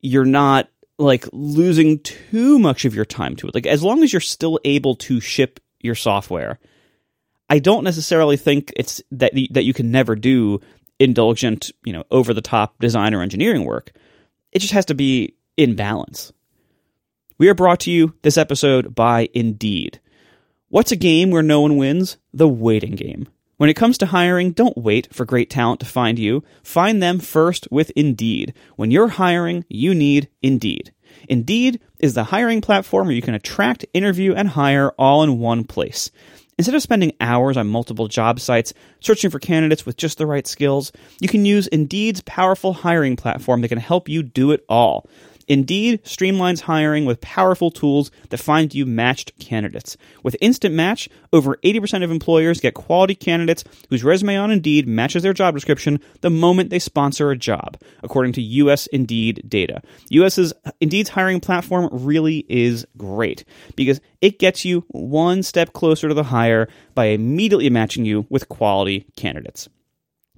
you're 0.00 0.24
not 0.24 0.68
like 0.98 1.26
losing 1.32 1.98
too 2.00 2.58
much 2.58 2.84
of 2.84 2.94
your 2.94 3.04
time 3.04 3.36
to 3.36 3.48
it, 3.48 3.54
like 3.54 3.66
as 3.66 3.82
long 3.82 4.02
as 4.02 4.12
you're 4.12 4.20
still 4.20 4.60
able 4.64 4.96
to 4.96 5.20
ship 5.20 5.60
your 5.80 5.94
software. 5.94 6.58
I 7.48 7.58
don't 7.58 7.84
necessarily 7.84 8.36
think 8.36 8.72
it's 8.76 9.02
that 9.10 9.32
that 9.50 9.64
you 9.64 9.74
can 9.74 9.90
never 9.90 10.14
do 10.14 10.60
indulgent, 10.98 11.72
you 11.84 11.92
know, 11.92 12.04
over 12.10 12.32
the 12.32 12.42
top 12.42 12.78
design 12.78 13.14
or 13.14 13.22
engineering 13.22 13.64
work. 13.64 13.92
It 14.52 14.60
just 14.60 14.74
has 14.74 14.86
to 14.86 14.94
be 14.94 15.34
in 15.56 15.74
balance. 15.74 16.32
We 17.38 17.48
are 17.48 17.54
brought 17.54 17.80
to 17.80 17.90
you 17.90 18.14
this 18.22 18.36
episode 18.36 18.94
by 18.94 19.28
Indeed. 19.32 20.00
What's 20.68 20.92
a 20.92 20.96
game 20.96 21.30
where 21.30 21.42
no 21.42 21.62
one 21.62 21.76
wins? 21.76 22.18
The 22.32 22.46
waiting 22.48 22.94
game. 22.94 23.28
When 23.60 23.68
it 23.68 23.74
comes 23.74 23.98
to 23.98 24.06
hiring, 24.06 24.52
don't 24.52 24.78
wait 24.78 25.12
for 25.12 25.26
great 25.26 25.50
talent 25.50 25.80
to 25.80 25.86
find 25.86 26.18
you. 26.18 26.42
Find 26.62 27.02
them 27.02 27.18
first 27.18 27.68
with 27.70 27.90
Indeed. 27.94 28.54
When 28.76 28.90
you're 28.90 29.08
hiring, 29.08 29.66
you 29.68 29.94
need 29.94 30.30
Indeed. 30.40 30.94
Indeed 31.28 31.78
is 31.98 32.14
the 32.14 32.24
hiring 32.24 32.62
platform 32.62 33.08
where 33.08 33.14
you 33.14 33.20
can 33.20 33.34
attract, 33.34 33.84
interview, 33.92 34.32
and 34.32 34.48
hire 34.48 34.92
all 34.92 35.22
in 35.22 35.40
one 35.40 35.64
place. 35.64 36.10
Instead 36.56 36.74
of 36.74 36.80
spending 36.80 37.12
hours 37.20 37.58
on 37.58 37.66
multiple 37.66 38.08
job 38.08 38.40
sites 38.40 38.72
searching 39.00 39.28
for 39.28 39.38
candidates 39.38 39.84
with 39.84 39.98
just 39.98 40.16
the 40.16 40.26
right 40.26 40.46
skills, 40.46 40.90
you 41.20 41.28
can 41.28 41.44
use 41.44 41.68
Indeed's 41.68 42.22
powerful 42.22 42.72
hiring 42.72 43.14
platform 43.14 43.60
that 43.60 43.68
can 43.68 43.76
help 43.76 44.08
you 44.08 44.22
do 44.22 44.52
it 44.52 44.64
all. 44.70 45.06
Indeed 45.50 46.04
streamlines 46.04 46.60
hiring 46.60 47.06
with 47.06 47.20
powerful 47.20 47.72
tools 47.72 48.12
that 48.28 48.38
find 48.38 48.72
you 48.72 48.86
matched 48.86 49.36
candidates. 49.40 49.96
With 50.22 50.36
Instant 50.40 50.76
Match, 50.76 51.08
over 51.32 51.56
80% 51.64 52.04
of 52.04 52.12
employers 52.12 52.60
get 52.60 52.74
quality 52.74 53.16
candidates 53.16 53.64
whose 53.88 54.04
resume 54.04 54.36
on 54.36 54.52
Indeed 54.52 54.86
matches 54.86 55.24
their 55.24 55.32
job 55.32 55.54
description 55.54 55.98
the 56.20 56.30
moment 56.30 56.70
they 56.70 56.78
sponsor 56.78 57.32
a 57.32 57.36
job, 57.36 57.76
according 58.04 58.32
to 58.34 58.40
US 58.42 58.86
Indeed 58.86 59.42
data. 59.48 59.82
US's 60.10 60.52
Indeed's 60.80 61.08
hiring 61.08 61.40
platform 61.40 61.88
really 61.90 62.46
is 62.48 62.86
great 62.96 63.44
because 63.74 64.00
it 64.20 64.38
gets 64.38 64.64
you 64.64 64.84
one 64.86 65.42
step 65.42 65.72
closer 65.72 66.06
to 66.06 66.14
the 66.14 66.22
hire 66.22 66.68
by 66.94 67.06
immediately 67.06 67.68
matching 67.70 68.04
you 68.04 68.24
with 68.30 68.48
quality 68.48 69.04
candidates. 69.16 69.68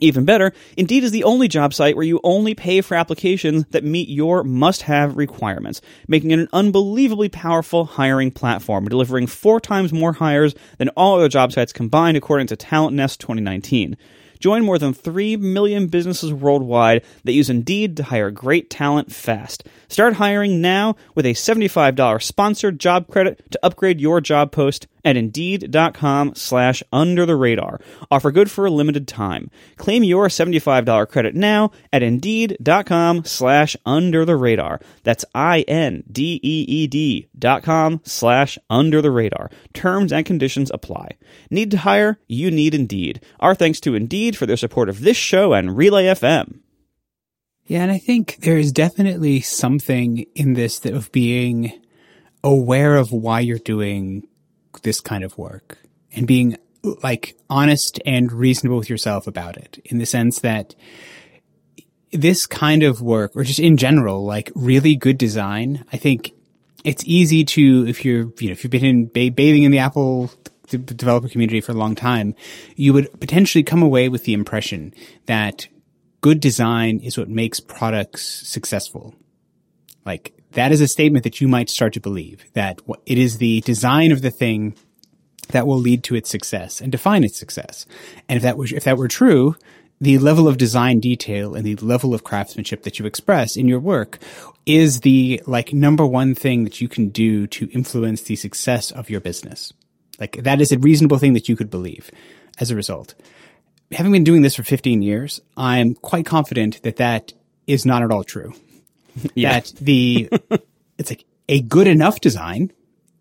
Even 0.02 0.25
better, 0.25 0.52
Indeed 0.76 1.04
is 1.04 1.12
the 1.12 1.23
only 1.23 1.47
job 1.47 1.73
site 1.73 1.95
where 1.95 2.04
you 2.04 2.19
only 2.25 2.54
pay 2.56 2.80
for 2.80 2.97
applications 2.97 3.65
that 3.67 3.84
meet 3.84 4.08
your 4.08 4.43
must 4.43 4.82
have 4.82 5.17
requirements, 5.17 5.80
making 6.08 6.32
it 6.32 6.41
an 6.41 6.49
unbelievably 6.52 7.28
powerful 7.28 7.84
hiring 7.84 8.32
platform, 8.32 8.88
delivering 8.88 9.28
four 9.28 9.60
times 9.60 9.93
more 9.93 10.15
hires 10.15 10.56
than 10.78 10.88
all 10.91 11.19
other 11.19 11.28
job 11.28 11.52
sites 11.52 11.73
combined, 11.73 12.17
according 12.17 12.49
to 12.49 12.56
Talent 12.56 12.97
Nest 12.97 13.21
2019. 13.21 13.97
Join 14.43 14.65
more 14.65 14.76
than 14.76 14.93
3 14.93 15.37
million 15.37 15.87
businesses 15.87 16.33
worldwide 16.33 17.05
that 17.23 17.33
use 17.33 17.49
Indeed 17.49 17.97
to 17.99 18.02
hire 18.02 18.33
great 18.33 18.71
talent 18.71 19.13
fast. 19.13 19.65
Start 19.87 20.15
hiring 20.15 20.61
now 20.61 20.97
with 21.15 21.26
a 21.26 21.35
$75 21.35 22.21
sponsored 22.21 22.81
job 22.81 23.07
credit 23.07 23.52
to 23.52 23.61
upgrade 23.63 24.00
your 24.00 24.21
job 24.21 24.50
post 24.50 24.89
at 25.05 25.17
Indeed.com 25.17 26.35
slash 26.35 26.83
under 26.93 27.26
the 27.26 27.37
radar. 27.37 27.81
Offer 28.11 28.31
good 28.31 28.50
for 28.50 28.67
a 28.67 28.71
limited 28.71 29.09
time. 29.09 29.50
Claim 29.76 30.05
your 30.05 30.28
$75 30.28 31.09
credit 31.09 31.35
now 31.35 31.71
at 31.93 32.02
Indeed.com 32.02 33.25
slash 33.25 33.76
under 33.85 34.25
the 34.25 34.37
radar. 34.37 34.81
That's 35.02 35.25
I-N-D-E-E-D 35.35 37.28
dot 37.39 37.63
com 37.63 38.00
slash 38.05 38.59
under 38.71 39.02
the 39.02 39.11
radar. 39.11 39.50
Terms 39.73 40.13
and 40.13 40.25
conditions 40.25 40.71
apply. 40.73 41.17
Need 41.50 41.71
to 41.73 41.78
hire? 41.78 42.19
You 42.28 42.50
need 42.50 42.75
Indeed. 42.75 43.25
Our 43.41 43.55
thanks 43.55 43.81
to 43.81 43.95
Indeed 43.95 44.31
for 44.36 44.47
their 44.47 44.56
support 44.56 44.88
of 44.88 45.00
this 45.00 45.16
show 45.16 45.52
and 45.52 45.76
Relay 45.76 46.06
FM. 46.06 46.60
Yeah, 47.64 47.82
and 47.82 47.92
I 47.92 47.99
think 47.99 48.38
there 48.40 48.58
is 48.58 48.73
definitely 48.73 49.40
something 49.40 50.26
in 50.34 50.54
this 50.54 50.84
of 50.84 51.12
being 51.12 51.80
aware 52.42 52.97
of 52.97 53.12
why 53.12 53.40
you're 53.40 53.58
doing 53.58 54.26
this 54.82 55.00
kind 55.00 55.23
of 55.23 55.38
work 55.38 55.78
and 56.12 56.26
being 56.26 56.56
like 57.02 57.36
honest 57.49 58.00
and 58.04 58.32
reasonable 58.32 58.78
with 58.78 58.90
yourself 58.90 59.26
about 59.26 59.56
it 59.56 59.80
in 59.84 59.99
the 59.99 60.06
sense 60.06 60.40
that 60.40 60.75
this 62.10 62.47
kind 62.47 62.82
of 62.82 63.00
work 63.00 63.32
or 63.34 63.45
just 63.45 63.60
in 63.60 63.76
general, 63.76 64.25
like 64.25 64.50
really 64.54 64.97
good 64.97 65.16
design, 65.16 65.84
I 65.92 65.97
think 65.97 66.32
it's 66.84 67.04
easy 67.06 67.45
to, 67.45 67.86
if 67.86 68.04
you're, 68.04 68.32
you 68.38 68.49
know, 68.49 68.52
if 68.52 68.64
you've 68.64 68.71
been 68.71 68.84
in 68.84 69.06
bathing 69.06 69.62
in 69.62 69.71
the 69.71 69.78
Apple 69.78 70.30
developer 70.78 71.28
community 71.28 71.61
for 71.61 71.73
a 71.73 71.76
long 71.76 71.95
time, 71.95 72.35
you 72.76 72.93
would 72.93 73.21
potentially 73.21 73.63
come 73.63 73.82
away 73.82 74.08
with 74.08 74.25
the 74.25 74.35
impression 74.35 74.95
that 75.26 75.69
good 76.21 76.41
design 76.41 77.00
is 77.00 77.19
what 77.19 77.28
makes 77.28 77.61
products 77.61 78.23
successful. 78.23 79.15
Like 80.04 80.35
that 80.52 80.73
is 80.73 80.80
a 80.80 80.89
statement 80.89 81.25
that 81.25 81.41
you 81.41 81.49
might 81.49 81.71
start 81.71 81.93
to 81.95 82.00
believe 82.00 82.45
that 82.54 82.80
it 83.06 83.19
is 83.19 83.39
the 83.39 83.61
design 83.63 84.13
of 84.13 84.23
the 84.23 84.30
thing 84.30 84.75
that 85.49 85.67
will 85.67 85.78
lead 85.78 86.04
to 86.04 86.15
its 86.15 86.30
success 86.30 86.80
and 86.80 86.91
define 86.91 87.25
its 87.25 87.39
success. 87.39 87.87
And 88.28 88.37
if 88.37 88.43
that 88.43 88.56
was, 88.56 88.73
if 88.73 88.85
that 88.85 88.97
were 88.97 89.08
true, 89.08 89.56
the 90.00 90.19
level 90.19 90.49
of 90.49 90.58
design 90.58 90.99
detail 90.99 91.54
and 91.54 91.65
the 91.65 91.76
level 91.76 92.15
of 92.15 92.25
craftsmanship 92.25 92.82
that 92.82 92.99
you 92.99 93.06
express 93.06 93.56
in 93.56 93.69
your 93.69 93.78
work 93.78 94.19
is 94.67 95.00
the 95.00 95.43
like 95.47 95.73
number 95.73 96.04
one 96.06 96.35
thing 96.35 96.65
that 96.65 96.80
you 96.80 96.89
can 96.89 97.08
do 97.08 97.47
to 97.47 97.69
influence 97.71 98.23
the 98.23 98.37
success 98.37 98.91
of 98.91 99.11
your 99.11 99.21
business. 99.21 99.73
Like 100.23 100.45
that 100.45 100.61
is 100.61 100.71
a 100.71 100.78
reasonable 100.78 101.19
thing 101.19 101.32
that 101.32 101.49
you 101.49 101.56
could 101.56 101.69
believe 101.69 102.08
as 102.61 102.71
a 102.71 102.76
result. 102.76 103.17
Having 103.91 104.13
been 104.13 104.25
doing 104.25 104.43
this 104.43 104.54
for 104.54 104.63
15 104.63 105.02
years, 105.02 105.41
I'm 105.56 105.97
quite 105.97 106.26
confident 106.26 106.80
that 106.85 106.97
that 106.97 107.32
is 107.67 107.85
not 107.85 108.04
at 108.04 108.13
all 108.13 108.25
true. 108.25 108.54
Yeah. 109.35 109.61
That 109.61 109.73
the, 109.78 110.30
it's 110.99 111.11
like 111.11 111.26
a 111.47 111.61
good 111.61 111.87
enough 111.87 112.21
design 112.21 112.73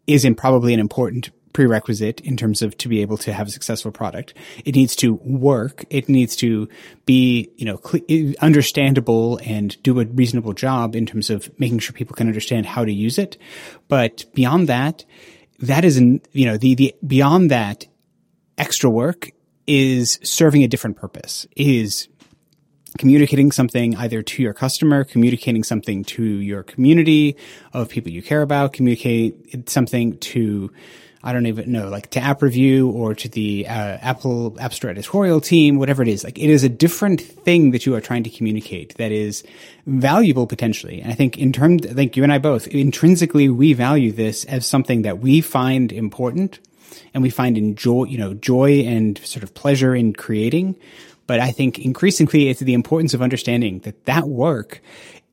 is 0.07 0.23
in 0.23 0.35
probably 0.35 0.73
an 0.73 0.79
important 0.79 1.31
prerequisite 1.51 2.21
in 2.21 2.37
terms 2.37 2.61
of 2.61 2.77
to 2.77 2.87
be 2.87 3.01
able 3.01 3.17
to 3.17 3.33
have 3.33 3.47
a 3.47 3.51
successful 3.51 3.91
product. 3.91 4.33
It 4.63 4.75
needs 4.75 4.95
to 4.97 5.15
work. 5.15 5.83
It 5.89 6.07
needs 6.07 6.35
to 6.37 6.69
be, 7.05 7.49
you 7.57 7.65
know, 7.65 7.81
cl- 7.83 8.33
understandable 8.39 9.39
and 9.43 9.75
do 9.83 9.99
a 9.99 10.05
reasonable 10.05 10.53
job 10.53 10.95
in 10.95 11.05
terms 11.05 11.29
of 11.29 11.51
making 11.59 11.79
sure 11.79 11.91
people 11.93 12.15
can 12.15 12.27
understand 12.27 12.67
how 12.67 12.85
to 12.85 12.93
use 12.93 13.17
it. 13.17 13.37
But 13.89 14.23
beyond 14.33 14.69
that, 14.69 15.03
that 15.61 15.85
is, 15.85 15.97
an, 15.97 16.21
you 16.31 16.45
know, 16.45 16.57
the, 16.57 16.75
the, 16.75 16.95
beyond 17.05 17.51
that 17.51 17.85
extra 18.57 18.89
work 18.89 19.31
is 19.67 20.19
serving 20.23 20.63
a 20.63 20.67
different 20.67 20.97
purpose, 20.97 21.47
is 21.55 22.07
communicating 22.97 23.51
something 23.51 23.95
either 23.95 24.21
to 24.21 24.43
your 24.43 24.53
customer, 24.53 25.03
communicating 25.03 25.63
something 25.63 26.03
to 26.03 26.23
your 26.23 26.63
community 26.63 27.35
of 27.73 27.89
people 27.89 28.11
you 28.11 28.21
care 28.21 28.41
about, 28.41 28.73
communicate 28.73 29.69
something 29.69 30.17
to, 30.17 30.71
I 31.23 31.33
don't 31.33 31.45
even 31.45 31.71
know, 31.71 31.89
like 31.89 32.09
to 32.11 32.19
App 32.19 32.41
Review 32.41 32.89
or 32.89 33.13
to 33.15 33.29
the 33.29 33.67
uh, 33.67 33.97
Apple 34.01 34.55
App 34.59 34.73
Store 34.73 34.89
editorial 34.89 35.39
team, 35.39 35.77
whatever 35.77 36.01
it 36.01 36.07
is. 36.07 36.23
Like 36.23 36.37
it 36.39 36.49
is 36.49 36.63
a 36.63 36.69
different 36.69 37.21
thing 37.21 37.71
that 37.71 37.85
you 37.85 37.95
are 37.95 38.01
trying 38.01 38.23
to 38.23 38.29
communicate 38.29 38.95
that 38.97 39.11
is 39.11 39.43
valuable 39.85 40.47
potentially. 40.47 41.01
And 41.01 41.11
I 41.11 41.15
think 41.15 41.37
in 41.37 41.53
terms, 41.53 41.85
I 41.85 41.93
think 41.93 42.17
you 42.17 42.23
and 42.23 42.33
I 42.33 42.39
both 42.39 42.67
intrinsically 42.67 43.49
we 43.49 43.73
value 43.73 44.11
this 44.11 44.45
as 44.45 44.65
something 44.65 45.03
that 45.03 45.19
we 45.19 45.41
find 45.41 45.91
important 45.91 46.59
and 47.13 47.21
we 47.21 47.29
find 47.29 47.57
enjoy, 47.57 48.05
you 48.05 48.17
know, 48.17 48.33
joy 48.33 48.81
and 48.81 49.17
sort 49.19 49.43
of 49.43 49.53
pleasure 49.53 49.95
in 49.95 50.13
creating 50.13 50.75
But 51.27 51.39
I 51.39 51.51
think 51.51 51.79
increasingly 51.79 52.49
it's 52.49 52.59
the 52.59 52.73
importance 52.73 53.13
of 53.13 53.21
understanding 53.21 53.79
that 53.79 54.05
that 54.05 54.27
work 54.27 54.81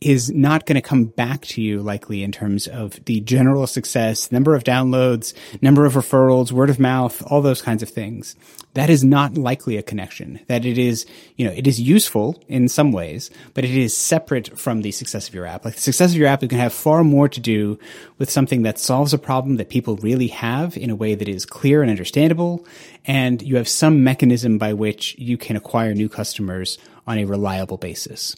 is 0.01 0.31
not 0.31 0.65
going 0.65 0.77
to 0.77 0.81
come 0.81 1.07
back 1.07 1.43
to 1.43 1.61
you 1.61 1.81
likely 1.83 2.23
in 2.23 2.31
terms 2.31 2.69
of 2.69 3.05
the 3.07 3.21
general 3.21 3.67
success, 3.67 4.31
number 4.31 4.55
of 4.55 4.63
downloads, 4.63 5.35
number 5.61 5.85
of 5.85 5.95
referrals, 5.95 6.53
word 6.53 6.71
of 6.71 6.79
mouth, 6.79 7.21
all 7.27 7.43
those 7.43 7.63
kinds 7.63 7.83
of 7.83 7.89
things. 7.89 8.37
That 8.75 8.91
is 8.91 9.03
not 9.03 9.37
likely 9.37 9.77
a 9.77 9.83
connection. 9.83 10.39
That 10.47 10.65
it 10.65 10.79
is, 10.79 11.05
you 11.37 11.45
know, 11.45 11.53
it 11.53 11.67
is 11.67 11.81
useful 11.81 12.41
in 12.47 12.69
some 12.69 12.93
ways, 12.93 13.31
but 13.55 13.65
it 13.65 13.77
is 13.77 13.97
separate 13.97 14.57
from 14.57 14.83
the 14.83 14.93
success 14.93 15.29
of 15.29 15.35
your 15.35 15.47
app. 15.47 15.65
Like 15.65 15.75
the 15.75 15.81
success 15.81 16.13
of 16.13 16.17
your 16.17 16.29
app 16.29 16.45
is 16.45 16.49
going 16.49 16.59
to 16.59 16.63
have 16.63 16.73
far 16.73 17.03
more 17.03 17.29
to 17.29 17.41
do 17.41 17.79
with 18.19 18.31
something 18.31 18.63
that 18.63 18.79
solves 18.79 19.13
a 19.13 19.19
problem 19.19 19.57
that 19.57 19.69
people 19.69 19.97
really 19.97 20.29
have 20.29 20.77
in 20.77 20.91
a 20.91 20.97
way 20.97 21.17
that 21.17 21.29
is 21.29 21.45
clear 21.45 21.83
and 21.83 21.91
understandable. 21.91 22.65
And 23.05 23.43
you 23.43 23.57
have 23.57 23.69
some 23.69 24.05
mechanism 24.05 24.59
by 24.59 24.75
which 24.75 25.19
you 25.19 25.37
can 25.37 25.57
acquire 25.57 25.93
new 25.93 26.09
customers 26.09 26.79
on 27.07 27.19
a 27.19 27.25
reliable 27.25 27.79
basis. 27.79 28.37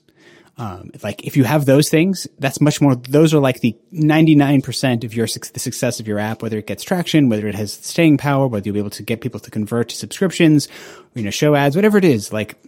Um, 0.61 0.91
like 1.03 1.25
if 1.25 1.39
you 1.39 1.45
have 1.45 1.65
those 1.65 1.89
things, 1.89 2.27
that's 2.39 2.61
much 2.61 2.83
more. 2.83 2.95
Those 2.95 3.33
are 3.33 3.39
like 3.39 3.61
the 3.61 3.75
ninety 3.91 4.35
nine 4.35 4.61
percent 4.61 5.05
of 5.05 5.15
your 5.15 5.27
the 5.27 5.59
success 5.59 6.01
of 6.01 6.07
your 6.07 6.19
app, 6.19 6.43
whether 6.43 6.59
it 6.59 6.67
gets 6.67 6.85
traction, 6.85 7.31
whether 7.31 7.49
it 7.49 7.55
has 7.55 7.73
staying 7.73 8.19
power, 8.19 8.47
whether 8.47 8.67
you'll 8.67 8.75
be 8.75 8.79
able 8.79 8.91
to 8.91 9.03
get 9.03 9.23
people 9.23 9.41
to 9.41 9.51
convert 9.51 9.89
to 9.89 9.97
subscriptions, 9.97 10.69
you 11.15 11.23
know, 11.23 11.31
show 11.31 11.55
ads, 11.55 11.77
whatever 11.77 11.97
it 11.97 12.05
is. 12.05 12.31
Like 12.31 12.63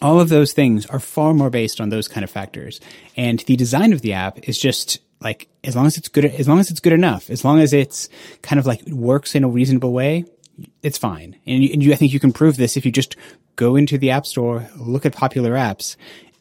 all 0.00 0.18
of 0.18 0.30
those 0.30 0.54
things 0.54 0.86
are 0.86 0.98
far 0.98 1.34
more 1.34 1.50
based 1.50 1.78
on 1.78 1.90
those 1.90 2.08
kind 2.08 2.24
of 2.24 2.30
factors. 2.30 2.80
And 3.18 3.40
the 3.40 3.56
design 3.56 3.92
of 3.92 4.00
the 4.00 4.14
app 4.14 4.48
is 4.48 4.58
just 4.58 4.98
like 5.20 5.46
as 5.62 5.76
long 5.76 5.84
as 5.84 5.98
it's 5.98 6.08
good, 6.08 6.24
as 6.24 6.48
long 6.48 6.58
as 6.58 6.70
it's 6.70 6.80
good 6.80 6.94
enough, 6.94 7.28
as 7.28 7.44
long 7.44 7.60
as 7.60 7.74
it's 7.74 8.08
kind 8.40 8.58
of 8.58 8.64
like 8.64 8.80
works 8.86 9.34
in 9.34 9.44
a 9.44 9.48
reasonable 9.48 9.92
way, 9.92 10.24
it's 10.82 10.96
fine. 10.96 11.36
And 11.44 11.62
you, 11.62 11.70
and 11.74 11.82
you 11.82 11.92
I 11.92 11.96
think 11.96 12.14
you 12.14 12.20
can 12.20 12.32
prove 12.32 12.56
this 12.56 12.78
if 12.78 12.86
you 12.86 12.92
just 12.92 13.14
go 13.56 13.76
into 13.76 13.98
the 13.98 14.10
app 14.10 14.24
store, 14.24 14.66
look 14.78 15.04
at 15.04 15.12
popular 15.12 15.52
apps, 15.52 15.96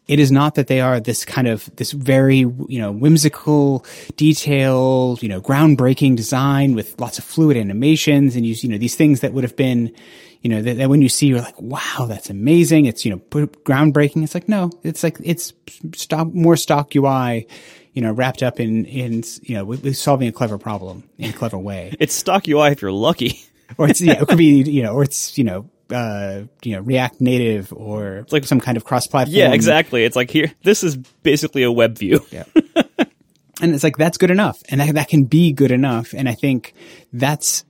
it 0.09 0.19
is 0.19 0.31
not 0.31 0.55
that 0.55 0.65
they 0.65 0.81
are 0.81 0.99
this 0.99 1.23
kind 1.23 1.47
of 1.47 1.73
this 1.75 1.91
very 1.91 2.39
you 2.39 2.79
know 2.79 2.91
whimsical 2.91 3.85
detailed 4.17 5.21
you 5.21 5.29
know 5.29 5.39
groundbreaking 5.39 6.15
design 6.15 6.73
with 6.73 6.99
lots 6.99 7.19
of 7.19 7.23
fluid 7.23 7.55
animations 7.55 8.35
and 8.35 8.45
you 8.45 8.55
you 8.59 8.69
know 8.69 8.77
these 8.77 8.95
things 8.95 9.19
that 9.19 9.33
would 9.33 9.43
have 9.43 9.55
been 9.55 9.93
you 10.41 10.49
know 10.49 10.63
that, 10.63 10.77
that 10.77 10.89
when 10.89 11.03
you 11.03 11.09
see 11.09 11.27
you're 11.27 11.41
like 11.41 11.61
wow 11.61 12.05
that's 12.07 12.29
amazing. 12.29 12.85
It's 12.85 13.05
you 13.05 13.11
know 13.11 13.19
groundbreaking. 13.19 14.23
It's 14.23 14.33
like 14.33 14.49
no 14.49 14.71
it's 14.83 15.03
like 15.03 15.17
it's 15.23 15.53
stock 15.95 16.33
more 16.33 16.57
stock 16.57 16.95
UI 16.95 17.47
you 17.93 18.01
know 18.01 18.11
wrapped 18.11 18.41
up 18.41 18.59
in 18.59 18.85
in 18.85 19.23
you 19.43 19.55
know 19.55 19.91
solving 19.91 20.27
a 20.27 20.31
clever 20.31 20.57
problem 20.57 21.07
in 21.19 21.29
a 21.29 21.33
clever 21.33 21.57
way. 21.57 21.95
It's 21.99 22.15
stock 22.15 22.47
UI 22.47 22.71
if 22.71 22.81
you're 22.81 22.91
lucky. 22.91 23.41
Or 23.77 23.87
it's 23.87 24.01
yeah 24.01 24.21
it 24.21 24.27
could 24.27 24.39
be 24.39 24.63
you 24.63 24.81
know 24.81 24.93
or 24.93 25.03
it's 25.03 25.37
you 25.37 25.43
know 25.43 25.69
uh, 25.91 26.43
you 26.63 26.75
know, 26.75 26.81
React 26.81 27.21
Native 27.21 27.73
or 27.73 28.17
it's 28.17 28.33
like 28.33 28.45
some 28.45 28.59
kind 28.59 28.77
of 28.77 28.83
cross-platform. 28.83 29.35
Yeah, 29.35 29.53
exactly. 29.53 30.03
It's 30.03 30.15
like 30.15 30.29
here, 30.29 30.51
this 30.63 30.83
is 30.83 30.97
basically 30.97 31.63
a 31.63 31.71
web 31.71 31.97
view. 31.97 32.25
Yeah. 32.31 32.43
and 33.61 33.73
it's 33.73 33.83
like 33.83 33.97
that's 33.97 34.17
good 34.17 34.31
enough, 34.31 34.61
and 34.69 34.81
that, 34.81 34.93
that 34.95 35.07
can 35.07 35.25
be 35.25 35.51
good 35.51 35.71
enough. 35.71 36.13
And 36.13 36.29
I 36.29 36.33
think 36.33 36.73
that's 37.13 37.65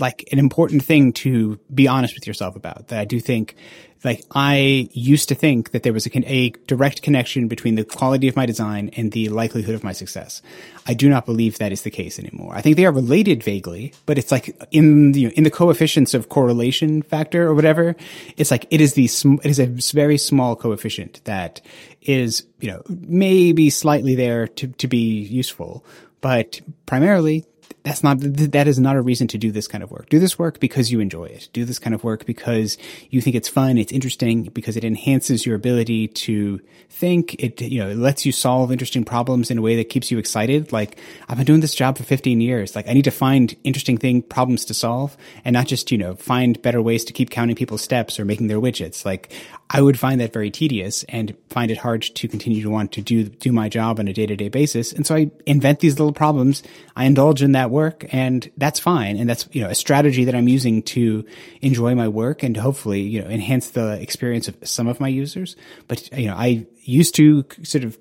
like 0.00 0.28
an 0.32 0.38
important 0.38 0.84
thing 0.84 1.12
to 1.12 1.58
be 1.72 1.88
honest 1.88 2.14
with 2.14 2.26
yourself 2.26 2.56
about. 2.56 2.88
That 2.88 3.00
I 3.00 3.04
do 3.04 3.20
think 3.20 3.56
like 4.04 4.24
I 4.32 4.88
used 4.92 5.28
to 5.28 5.34
think 5.34 5.72
that 5.72 5.82
there 5.82 5.92
was 5.92 6.06
a, 6.06 6.32
a, 6.32 6.50
direct 6.66 7.02
connection 7.02 7.48
between 7.48 7.74
the 7.74 7.84
quality 7.84 8.28
of 8.28 8.36
my 8.36 8.46
design 8.46 8.90
and 8.96 9.10
the 9.12 9.28
likelihood 9.28 9.74
of 9.74 9.82
my 9.82 9.92
success. 9.92 10.40
I 10.86 10.94
do 10.94 11.08
not 11.08 11.26
believe 11.26 11.58
that 11.58 11.72
is 11.72 11.82
the 11.82 11.90
case 11.90 12.18
anymore. 12.18 12.54
I 12.54 12.60
think 12.60 12.76
they 12.76 12.86
are 12.86 12.92
related 12.92 13.42
vaguely, 13.42 13.92
but 14.06 14.18
it's 14.18 14.30
like 14.30 14.56
in 14.70 15.12
the, 15.12 15.20
you 15.20 15.28
know, 15.28 15.34
in 15.34 15.44
the 15.44 15.50
coefficients 15.50 16.14
of 16.14 16.28
correlation 16.28 17.02
factor 17.02 17.48
or 17.48 17.54
whatever, 17.54 17.96
it's 18.36 18.50
like 18.50 18.66
it 18.70 18.80
is 18.80 18.94
the 18.94 19.08
sm- 19.08 19.40
it 19.42 19.50
is 19.50 19.58
a 19.58 19.66
very 19.66 20.18
small 20.18 20.54
coefficient 20.54 21.20
that 21.24 21.60
is, 22.02 22.44
you 22.60 22.70
know, 22.70 22.82
maybe 22.88 23.70
slightly 23.70 24.14
there 24.14 24.46
to 24.46 24.68
to 24.68 24.86
be 24.86 25.20
useful, 25.22 25.84
but 26.20 26.60
primarily 26.86 27.44
that's 27.88 28.04
not 28.04 28.18
that 28.20 28.68
is 28.68 28.78
not 28.78 28.96
a 28.96 29.00
reason 29.00 29.28
to 29.28 29.38
do 29.38 29.50
this 29.50 29.66
kind 29.66 29.82
of 29.82 29.90
work. 29.90 30.08
Do 30.10 30.18
this 30.18 30.38
work 30.38 30.60
because 30.60 30.92
you 30.92 31.00
enjoy 31.00 31.24
it. 31.24 31.48
Do 31.52 31.64
this 31.64 31.78
kind 31.78 31.94
of 31.94 32.04
work 32.04 32.26
because 32.26 32.76
you 33.08 33.22
think 33.22 33.34
it's 33.34 33.48
fun, 33.48 33.78
it's 33.78 33.92
interesting, 33.92 34.44
because 34.44 34.76
it 34.76 34.84
enhances 34.84 35.46
your 35.46 35.56
ability 35.56 36.08
to 36.08 36.60
think. 36.90 37.42
It 37.42 37.60
you 37.62 37.78
know 37.82 37.88
it 37.88 37.96
lets 37.96 38.26
you 38.26 38.32
solve 38.32 38.70
interesting 38.70 39.04
problems 39.04 39.50
in 39.50 39.58
a 39.58 39.62
way 39.62 39.76
that 39.76 39.88
keeps 39.88 40.10
you 40.10 40.18
excited. 40.18 40.70
Like 40.70 40.98
I've 41.28 41.38
been 41.38 41.46
doing 41.46 41.60
this 41.60 41.74
job 41.74 41.96
for 41.96 42.04
15 42.04 42.40
years. 42.40 42.76
Like 42.76 42.88
I 42.88 42.92
need 42.92 43.04
to 43.04 43.10
find 43.10 43.56
interesting 43.64 43.96
thing 43.96 44.20
problems 44.20 44.66
to 44.66 44.74
solve, 44.74 45.16
and 45.44 45.54
not 45.54 45.66
just 45.66 45.90
you 45.90 45.98
know 45.98 46.14
find 46.16 46.60
better 46.60 46.82
ways 46.82 47.04
to 47.06 47.14
keep 47.14 47.30
counting 47.30 47.56
people's 47.56 47.82
steps 47.82 48.20
or 48.20 48.26
making 48.26 48.48
their 48.48 48.60
widgets. 48.60 49.06
Like 49.06 49.32
I 49.70 49.80
would 49.82 49.98
find 49.98 50.20
that 50.20 50.32
very 50.32 50.50
tedious 50.50 51.04
and 51.04 51.34
find 51.50 51.70
it 51.70 51.78
hard 51.78 52.02
to 52.02 52.28
continue 52.28 52.62
to 52.62 52.70
want 52.70 52.92
to 52.92 53.02
do 53.02 53.24
do 53.24 53.52
my 53.52 53.68
job 53.68 53.98
on 53.98 54.08
a 54.08 54.12
day 54.12 54.26
to 54.26 54.36
day 54.36 54.48
basis. 54.48 54.92
And 54.92 55.06
so 55.06 55.14
I 55.14 55.30
invent 55.46 55.80
these 55.80 55.98
little 55.98 56.12
problems. 56.12 56.62
I 56.96 57.04
indulge 57.04 57.42
in 57.42 57.52
that 57.52 57.70
work, 57.70 57.77
and 58.10 58.50
that's 58.56 58.80
fine. 58.80 59.16
And 59.16 59.28
that's 59.28 59.48
you 59.52 59.62
know 59.62 59.68
a 59.68 59.74
strategy 59.74 60.24
that 60.24 60.34
I'm 60.34 60.48
using 60.48 60.82
to 60.94 61.24
enjoy 61.60 61.94
my 61.94 62.08
work 62.08 62.42
and 62.42 62.56
hopefully 62.56 63.00
you 63.00 63.22
know 63.22 63.28
enhance 63.28 63.70
the 63.70 64.00
experience 64.00 64.48
of 64.48 64.56
some 64.62 64.88
of 64.88 65.00
my 65.00 65.08
users. 65.08 65.56
But 65.86 66.10
you 66.12 66.26
know 66.26 66.34
I 66.34 66.66
used 66.82 67.14
to 67.16 67.44
sort 67.62 67.84
of 67.84 67.98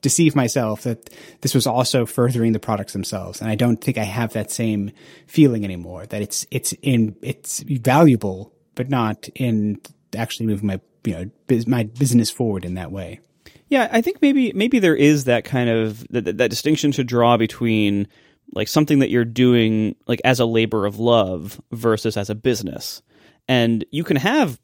deceive 0.00 0.36
myself 0.36 0.82
that 0.82 1.10
this 1.40 1.54
was 1.54 1.66
also 1.66 2.06
furthering 2.06 2.52
the 2.52 2.60
products 2.60 2.92
themselves, 2.92 3.40
and 3.40 3.50
I 3.50 3.54
don't 3.54 3.80
think 3.80 3.98
I 3.98 4.04
have 4.04 4.32
that 4.32 4.50
same 4.50 4.92
feeling 5.26 5.64
anymore. 5.64 6.06
That 6.06 6.22
it's 6.22 6.46
it's 6.50 6.72
in 6.82 7.16
it's 7.22 7.60
valuable, 7.60 8.52
but 8.74 8.88
not 8.88 9.28
in 9.34 9.80
actually 10.16 10.46
moving 10.46 10.66
my 10.66 10.80
you 11.04 11.30
know 11.48 11.62
my 11.66 11.84
business 11.84 12.30
forward 12.30 12.64
in 12.64 12.74
that 12.74 12.92
way. 12.92 13.20
Yeah, 13.68 13.88
I 13.92 14.00
think 14.00 14.22
maybe 14.22 14.52
maybe 14.54 14.78
there 14.78 14.96
is 14.96 15.24
that 15.24 15.44
kind 15.44 15.68
of 15.68 16.06
that, 16.08 16.38
that 16.38 16.48
distinction 16.48 16.92
to 16.92 17.04
draw 17.04 17.36
between 17.36 18.08
like 18.52 18.68
something 18.68 19.00
that 19.00 19.10
you're 19.10 19.24
doing 19.24 19.94
like 20.06 20.20
as 20.24 20.40
a 20.40 20.46
labor 20.46 20.86
of 20.86 20.98
love 20.98 21.60
versus 21.72 22.16
as 22.16 22.30
a 22.30 22.34
business. 22.34 23.02
And 23.46 23.84
you 23.90 24.04
can 24.04 24.16
have 24.16 24.60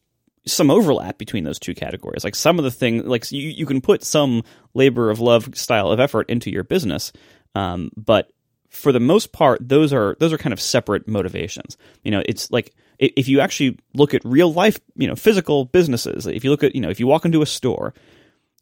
some 0.46 0.70
overlap 0.70 1.18
between 1.18 1.44
those 1.44 1.58
two 1.58 1.74
categories. 1.74 2.24
Like 2.24 2.34
some 2.34 2.58
of 2.58 2.64
the 2.64 2.70
thing, 2.70 3.06
like 3.06 3.30
you, 3.32 3.48
you 3.48 3.66
can 3.66 3.80
put 3.80 4.04
some 4.04 4.42
labor 4.74 5.10
of 5.10 5.20
love 5.20 5.56
style 5.56 5.90
of 5.90 6.00
effort 6.00 6.28
into 6.28 6.50
your 6.50 6.64
business, 6.64 7.12
um, 7.54 7.90
but 7.96 8.30
for 8.68 8.92
the 8.92 9.00
most 9.00 9.32
part, 9.32 9.66
those 9.66 9.92
are 9.92 10.16
those 10.18 10.32
are 10.32 10.38
kind 10.38 10.52
of 10.52 10.60
separate 10.60 11.06
motivations. 11.06 11.76
You 12.02 12.10
know, 12.10 12.22
it's 12.26 12.50
like 12.50 12.74
if 12.98 13.28
you 13.28 13.40
actually 13.40 13.78
look 13.94 14.14
at 14.14 14.24
real 14.24 14.52
life, 14.52 14.80
you 14.96 15.06
know, 15.06 15.16
physical 15.16 15.64
businesses. 15.66 16.26
If 16.26 16.44
you 16.44 16.50
look 16.50 16.64
at, 16.64 16.74
you 16.74 16.80
know, 16.80 16.90
if 16.90 17.00
you 17.00 17.06
walk 17.06 17.24
into 17.24 17.42
a 17.42 17.46
store, 17.46 17.94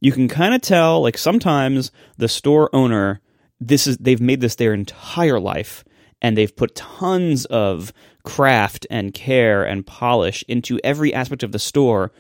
you 0.01 0.13
can 0.13 0.29
kind 0.29 0.55
of 0.55 0.61
tell. 0.61 1.03
Like 1.03 1.19
sometimes 1.19 1.91
the 2.19 2.29
store 2.29 2.69
owner, 2.75 3.21
this 3.67 3.87
is 3.87 3.97
they've 3.99 4.21
made 4.21 4.41
this 4.41 4.57
their 4.57 4.75
entire 4.75 5.41
life, 5.41 5.85
and 6.21 6.37
they've 6.37 6.55
put 6.55 6.75
tons 6.75 7.45
of 7.47 7.93
craft 8.25 8.87
and 8.91 9.13
care 9.13 9.65
and 9.65 9.87
polish 9.87 10.45
into 10.49 10.79
every 10.85 11.13
aspect 11.13 11.43
of 11.43 11.53
the 11.53 11.59
store. 11.59 12.13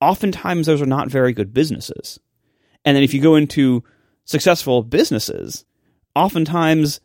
Oftentimes, 0.00 0.66
those 0.66 0.82
are 0.82 0.86
not 0.86 1.08
very 1.08 1.32
good 1.32 1.54
businesses. 1.54 2.18
And 2.84 2.96
then 2.96 3.04
if 3.04 3.14
you 3.14 3.20
go 3.20 3.36
into 3.36 3.84
successful 4.24 4.82
businesses, 4.82 5.64
oftentimes 6.16 7.00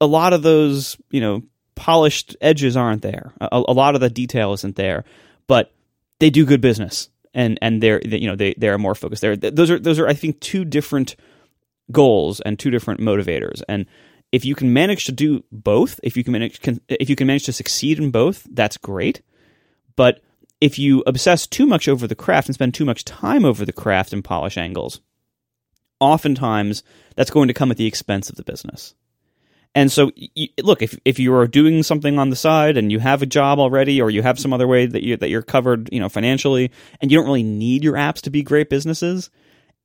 a 0.00 0.06
lot 0.06 0.32
of 0.32 0.42
those, 0.42 0.96
you 1.10 1.20
know, 1.20 1.42
polished 1.74 2.36
edges 2.40 2.76
aren't 2.76 3.02
there. 3.02 3.32
A, 3.40 3.62
a, 3.68 3.72
lot 3.72 3.94
of 3.94 4.00
the 4.00 4.10
detail 4.10 4.52
isn't 4.52 4.76
there, 4.76 5.04
but 5.46 5.72
they 6.18 6.30
do 6.30 6.44
good 6.44 6.60
business, 6.60 7.08
and 7.34 7.58
and 7.62 7.82
they're 7.82 8.00
you 8.04 8.28
know 8.28 8.36
they 8.36 8.54
they 8.54 8.68
are 8.68 8.78
more 8.78 8.94
focused. 8.94 9.22
There, 9.22 9.36
those 9.36 9.70
are 9.70 9.78
those 9.78 9.98
are 9.98 10.08
I 10.08 10.14
think 10.14 10.40
two 10.40 10.64
different 10.64 11.16
goals 11.90 12.40
and 12.40 12.58
two 12.58 12.70
different 12.70 13.00
motivators. 13.00 13.62
And 13.68 13.86
if 14.32 14.44
you 14.44 14.54
can 14.54 14.72
manage 14.72 15.04
to 15.06 15.12
do 15.12 15.44
both, 15.50 15.98
if 16.02 16.16
you 16.16 16.24
can 16.24 16.32
manage 16.32 16.60
can, 16.60 16.80
if 16.88 17.08
you 17.08 17.16
can 17.16 17.26
manage 17.26 17.44
to 17.44 17.52
succeed 17.52 17.98
in 17.98 18.10
both, 18.10 18.46
that's 18.50 18.76
great. 18.76 19.22
But 19.96 20.20
if 20.60 20.78
you 20.78 21.02
obsess 21.06 21.46
too 21.46 21.66
much 21.66 21.88
over 21.88 22.06
the 22.06 22.14
craft 22.14 22.48
and 22.48 22.54
spend 22.54 22.74
too 22.74 22.84
much 22.84 23.04
time 23.04 23.44
over 23.44 23.64
the 23.64 23.72
craft 23.72 24.12
and 24.12 24.24
polish 24.24 24.58
angles, 24.58 25.00
oftentimes 26.00 26.82
that's 27.16 27.30
going 27.30 27.48
to 27.48 27.54
come 27.54 27.70
at 27.70 27.76
the 27.76 27.86
expense 27.86 28.28
of 28.28 28.36
the 28.36 28.44
business. 28.44 28.94
And 29.74 29.92
so, 29.92 30.10
look, 30.62 30.82
if 30.82 30.98
if 31.04 31.18
you 31.18 31.34
are 31.34 31.46
doing 31.46 31.82
something 31.82 32.18
on 32.18 32.30
the 32.30 32.36
side 32.36 32.76
and 32.76 32.90
you 32.90 32.98
have 32.98 33.22
a 33.22 33.26
job 33.26 33.58
already, 33.58 34.00
or 34.00 34.10
you 34.10 34.22
have 34.22 34.38
some 34.38 34.52
other 34.52 34.66
way 34.66 34.86
that 34.86 35.04
you 35.04 35.16
that 35.16 35.28
you're 35.28 35.42
covered, 35.42 35.88
you 35.92 36.00
know, 36.00 36.08
financially, 36.08 36.70
and 37.00 37.10
you 37.10 37.18
don't 37.18 37.26
really 37.26 37.42
need 37.42 37.84
your 37.84 37.94
apps 37.94 38.20
to 38.22 38.30
be 38.30 38.42
great 38.42 38.70
businesses, 38.70 39.30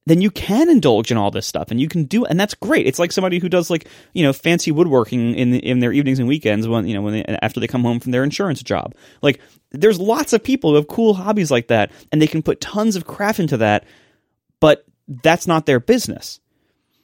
then 0.06 0.22
you 0.22 0.32
can 0.32 0.70
indulge 0.70 1.12
in 1.12 1.18
all 1.18 1.32
this 1.32 1.48
stuff, 1.48 1.72
and 1.72 1.80
you 1.80 1.88
can 1.88 2.04
do, 2.06 2.26
and 2.26 2.40
that's 2.40 2.54
great. 2.54 2.88
It's 2.88 3.00
like 3.00 3.12
somebody 3.12 3.40
who 3.40 3.48
does 3.48 3.70
like 3.70 3.88
you 4.14 4.24
know 4.24 4.34
fancy 4.34 4.72
woodworking 4.72 5.36
in 5.36 5.54
in 5.56 5.80
their 5.80 5.94
evenings 5.94 6.20
and 6.20 6.28
weekends 6.28 6.68
when 6.68 6.88
you 6.88 6.94
know 6.94 7.02
when 7.02 7.14
they, 7.14 7.26
after 7.26 7.60
they 7.60 7.68
come 7.68 7.84
home 7.84 8.00
from 8.00 8.12
their 8.12 8.24
insurance 8.24 8.62
job. 8.62 8.96
Like, 9.22 9.40
there's 9.72 10.00
lots 10.00 10.34
of 10.34 10.44
people 10.44 10.72
who 10.72 10.76
have 10.76 10.88
cool 10.88 11.14
hobbies 11.14 11.52
like 11.52 11.68
that, 11.68 11.92
and 12.12 12.22
they 12.22 12.28
can 12.28 12.44
put 12.44 12.60
tons 12.60 12.96
of 12.96 13.06
craft 13.06 13.40
into 13.40 13.58
that, 13.58 13.86
but 14.60 14.86
that's 15.08 15.48
not 15.48 15.66
their 15.66 15.80
business. 15.80 16.40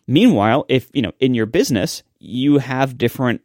Meanwhile, 0.07 0.65
if 0.67 0.89
you 0.93 1.01
know 1.01 1.13
in 1.19 1.33
your 1.33 1.45
business 1.45 2.03
you 2.19 2.57
have 2.57 2.97
different 2.97 3.41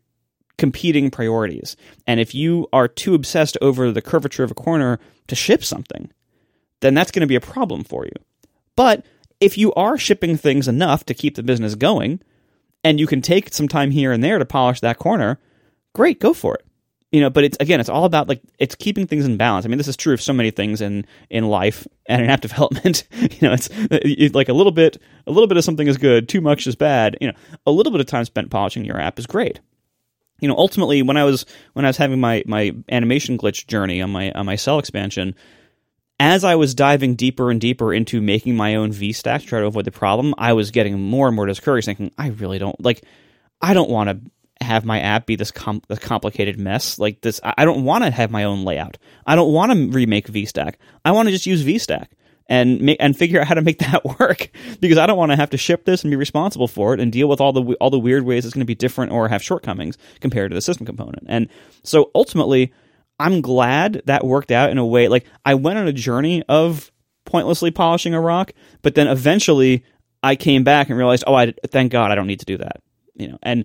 competing 0.59 1.11
priorities, 1.11 1.77
and 2.09 2.19
if 2.19 2.35
you 2.35 2.67
are 2.73 2.89
too 2.89 3.15
obsessed 3.15 3.57
over 3.63 3.93
the 3.93 4.03
curvature 4.03 4.43
of 4.43 4.51
a 4.51 4.55
corner 4.55 4.99
to 5.29 5.37
ship 5.37 5.63
something, 5.63 6.11
then 6.81 6.95
that's 6.95 7.13
going 7.13 7.21
to 7.21 7.27
be 7.29 7.37
a 7.37 7.41
problem 7.41 7.85
for 7.85 8.05
you. 8.05 8.13
But 8.77 9.05
if 9.45 9.59
you 9.59 9.75
are 9.75 9.99
shipping 9.99 10.39
things 10.39 10.67
enough 10.67 11.05
to 11.05 11.13
keep 11.13 11.35
the 11.35 11.43
business 11.43 11.75
going, 11.75 12.19
and 12.83 12.99
you 12.99 13.07
can 13.07 13.21
take 13.21 13.53
some 13.53 13.69
time 13.69 13.91
here 13.91 14.11
and 14.11 14.25
there 14.25 14.39
to 14.39 14.47
polish 14.47 14.81
that 14.81 14.99
corner, 14.99 15.39
great, 15.95 16.19
go 16.19 16.33
for 16.33 16.55
it. 16.55 16.65
You 17.13 17.21
know, 17.21 17.29
but 17.29 17.45
it's 17.45 17.57
again, 17.61 17.79
it's 17.79 17.91
all 17.91 18.07
about 18.07 18.27
like 18.27 18.41
it's 18.59 18.75
keeping 18.75 19.07
things 19.07 19.27
in 19.27 19.37
balance. 19.37 19.67
I 19.67 19.69
mean, 19.69 19.77
this 19.77 19.87
is 19.87 19.97
true 19.97 20.15
of 20.15 20.23
so 20.23 20.33
many 20.33 20.51
things 20.51 20.81
in 20.81 21.07
in 21.29 21.47
life 21.47 21.87
and 22.07 22.23
in 22.23 22.31
app 22.31 22.41
development. 22.49 23.07
you 23.13 23.39
know, 23.43 23.53
it's, 23.55 24.35
like 24.35 24.49
a 24.49 24.55
little 24.55 24.73
bit, 24.73 24.97
a 25.27 25.31
little 25.31 25.47
bit 25.47 25.59
of 25.59 25.65
something 25.65 25.87
is 25.87 25.99
good, 25.99 26.29
too 26.29 26.41
much 26.41 26.67
is 26.67 26.75
bad. 26.75 27.17
You 27.21 27.29
know, 27.29 27.35
a 27.67 27.71
little 27.71 27.93
bit 27.93 28.01
of 28.01 28.07
time 28.07 28.25
spent 28.25 28.51
polishing 28.51 28.87
your 28.87 28.99
app 28.99 29.19
is 29.19 29.27
great 29.27 29.61
you 30.41 30.49
know 30.49 30.57
ultimately 30.57 31.01
when 31.01 31.17
i 31.17 31.23
was 31.23 31.47
when 31.75 31.85
i 31.85 31.89
was 31.89 31.97
having 31.97 32.19
my 32.19 32.43
my 32.45 32.75
animation 32.91 33.39
glitch 33.39 33.69
journey 33.69 34.03
on 34.03 34.11
my 34.11 34.33
on 34.33 34.45
my 34.45 34.57
cell 34.57 34.81
expansion 34.81 35.33
as 36.21 36.45
i 36.45 36.55
was 36.55 36.75
diving 36.75 37.15
deeper 37.15 37.51
and 37.51 37.61
deeper 37.61 37.93
into 37.93 38.21
making 38.21 38.57
my 38.57 38.75
own 38.75 38.93
vstack 38.93 39.41
to 39.41 39.47
try 39.47 39.61
to 39.61 39.67
avoid 39.67 39.85
the 39.85 39.91
problem 39.91 40.35
i 40.39 40.53
was 40.53 40.71
getting 40.71 41.01
more 41.01 41.27
and 41.27 41.37
more 41.37 41.47
discouraged 41.47 41.87
thinking 41.87 42.11
i 42.19 42.29
really 42.29 42.59
don't 42.59 42.81
like 42.81 43.03
i 43.61 43.75
don't 43.75 43.91
want 43.91 44.09
to 44.09 44.21
have 44.65 44.85
my 44.85 45.01
app 45.01 45.27
be 45.27 45.37
this, 45.37 45.51
com- 45.51 45.83
this 45.89 45.99
complicated 45.99 46.59
mess 46.59 46.99
like 46.99 47.21
this 47.21 47.41
i 47.43 47.65
don't 47.65 47.85
want 47.85 48.05
to 48.05 48.11
have 48.11 48.31
my 48.31 48.45
own 48.45 48.65
layout 48.65 48.97
i 49.27 49.35
don't 49.35 49.53
want 49.53 49.73
to 49.73 49.89
remake 49.91 50.29
vstack 50.29 50.75
i 51.05 51.11
want 51.11 51.27
to 51.27 51.33
just 51.33 51.47
use 51.47 51.65
vstack 51.65 52.07
and 52.47 52.81
make, 52.81 52.97
and 53.01 53.17
figure 53.17 53.41
out 53.41 53.47
how 53.47 53.55
to 53.55 53.63
make 53.63 53.79
that 53.91 54.05
work 54.05 54.51
because 54.81 54.99
I 54.99 55.07
don't 55.07 55.19
want 55.19 55.33
to 55.33 55.37
have 55.37 55.51
to 55.51 55.57
ship 55.57 55.85
this 55.85 56.03
and 56.03 56.11
be 56.11 56.17
responsible 56.17 56.69
for 56.69 56.95
it 56.95 57.01
and 57.01 57.13
deal 57.13 57.29
with 57.29 57.41
all 57.41 57.53
the 57.53 57.63
all 57.75 57.91
the 57.91 57.99
weird 57.99 58.25
ways 58.25 58.45
it's 58.45 58.55
going 58.55 58.61
to 58.61 58.67
be 58.67 58.75
different 58.75 59.13
or 59.13 59.29
have 59.29 59.43
shortcomings 59.43 59.97
compared 60.21 60.51
to 60.51 60.55
the 60.55 60.63
system 60.63 60.87
component. 60.87 61.25
And 61.27 61.49
so 61.83 62.11
ultimately, 62.15 62.73
I'm 63.19 63.41
glad 63.41 64.03
that 64.07 64.25
worked 64.25 64.51
out 64.51 64.71
in 64.71 64.79
a 64.79 64.87
way 64.87 65.09
like 65.09 65.25
I 65.45 65.55
went 65.55 65.79
on 65.79 65.87
a 65.87 65.93
journey 65.93 66.43
of 66.49 66.91
pointlessly 67.25 67.71
polishing 67.71 68.15
a 68.15 68.21
rock, 68.21 68.53
but 68.83 68.95
then 68.95 69.07
eventually 69.07 69.85
I 70.23 70.37
came 70.37 70.65
back 70.65 70.89
and 70.89 70.99
realized, 70.99 71.25
oh, 71.27 71.35
I 71.35 71.55
thank 71.69 71.93
God 71.93 72.11
I 72.11 72.15
don't 72.15 72.27
need 72.27 72.41
to 72.41 72.47
do 72.47 72.59
that. 72.59 72.83
You 73.15 73.29
know, 73.29 73.39
and 73.43 73.65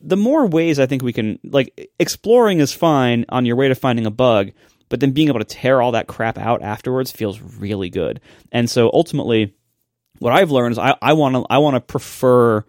the 0.00 0.16
more 0.16 0.46
ways 0.46 0.78
I 0.78 0.86
think 0.86 1.02
we 1.02 1.12
can 1.12 1.38
like 1.44 1.90
exploring 1.98 2.60
is 2.60 2.72
fine 2.72 3.24
on 3.28 3.46
your 3.46 3.56
way 3.56 3.68
to 3.68 3.74
finding 3.74 4.06
a 4.06 4.10
bug, 4.10 4.50
but 4.88 5.00
then 5.00 5.12
being 5.12 5.28
able 5.28 5.38
to 5.40 5.44
tear 5.44 5.80
all 5.80 5.92
that 5.92 6.06
crap 6.06 6.38
out 6.38 6.62
afterwards 6.62 7.10
feels 7.10 7.40
really 7.40 7.90
good. 7.90 8.20
And 8.52 8.68
so 8.68 8.90
ultimately, 8.92 9.54
what 10.18 10.34
I've 10.34 10.50
learned 10.50 10.72
is 10.72 10.78
I 10.78 11.12
want 11.14 11.34
to 11.34 11.46
I 11.48 11.58
want 11.58 11.76
to 11.76 11.80
prefer 11.80 12.64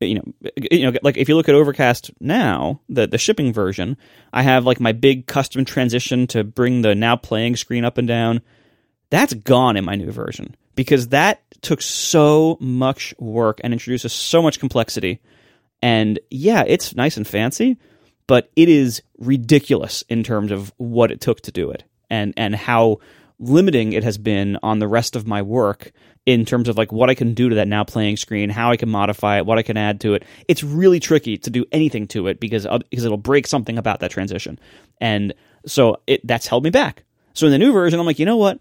you 0.00 0.14
know 0.14 0.50
you 0.70 0.90
know 0.90 0.98
like 1.02 1.16
if 1.16 1.28
you 1.28 1.36
look 1.36 1.48
at 1.48 1.54
overcast 1.54 2.10
now 2.20 2.80
the 2.88 3.06
the 3.06 3.18
shipping 3.18 3.52
version 3.52 3.96
i 4.32 4.42
have 4.42 4.64
like 4.64 4.80
my 4.80 4.92
big 4.92 5.26
custom 5.26 5.64
transition 5.64 6.26
to 6.26 6.42
bring 6.42 6.82
the 6.82 6.94
now 6.94 7.16
playing 7.16 7.56
screen 7.56 7.84
up 7.84 7.98
and 7.98 8.08
down. 8.08 8.40
That's 9.10 9.34
gone 9.34 9.76
in 9.76 9.84
my 9.84 9.96
new 9.96 10.12
version 10.12 10.54
because 10.76 11.08
that 11.08 11.42
took 11.62 11.82
so 11.82 12.56
much 12.60 13.12
work 13.18 13.60
and 13.64 13.72
introduces 13.72 14.12
so 14.12 14.40
much 14.40 14.60
complexity. 14.60 15.20
And 15.82 16.18
yeah 16.30 16.64
it's 16.66 16.94
nice 16.94 17.16
and 17.16 17.26
fancy 17.26 17.78
but 18.26 18.50
it 18.54 18.68
is 18.68 19.02
ridiculous 19.18 20.04
in 20.08 20.22
terms 20.22 20.52
of 20.52 20.72
what 20.76 21.10
it 21.10 21.20
took 21.20 21.40
to 21.40 21.50
do 21.50 21.70
it 21.70 21.82
and 22.10 22.34
and 22.36 22.54
how 22.54 22.98
limiting 23.38 23.92
it 23.94 24.04
has 24.04 24.18
been 24.18 24.58
on 24.62 24.78
the 24.78 24.86
rest 24.86 25.16
of 25.16 25.26
my 25.26 25.40
work 25.40 25.90
in 26.26 26.44
terms 26.44 26.68
of 26.68 26.76
like 26.76 26.92
what 26.92 27.10
I 27.10 27.14
can 27.14 27.34
do 27.34 27.48
to 27.48 27.54
that 27.56 27.68
now 27.68 27.84
playing 27.84 28.16
screen, 28.16 28.50
how 28.50 28.70
I 28.70 28.76
can 28.76 28.88
modify 28.88 29.38
it, 29.38 29.46
what 29.46 29.58
I 29.58 29.62
can 29.62 29.76
add 29.76 30.00
to 30.02 30.14
it. 30.14 30.24
It's 30.48 30.62
really 30.62 31.00
tricky 31.00 31.38
to 31.38 31.50
do 31.50 31.64
anything 31.72 32.06
to 32.08 32.26
it 32.26 32.40
because 32.40 32.66
uh, 32.66 32.78
because 32.90 33.04
it'll 33.04 33.16
break 33.16 33.46
something 33.46 33.78
about 33.78 34.00
that 34.00 34.10
transition. 34.10 34.58
And 35.00 35.34
so 35.66 36.00
it 36.06 36.26
that's 36.26 36.46
held 36.46 36.64
me 36.64 36.70
back. 36.70 37.04
So 37.32 37.46
in 37.46 37.52
the 37.52 37.58
new 37.58 37.72
version, 37.72 37.98
I'm 37.98 38.06
like, 38.06 38.18
you 38.18 38.26
know 38.26 38.36
what? 38.36 38.58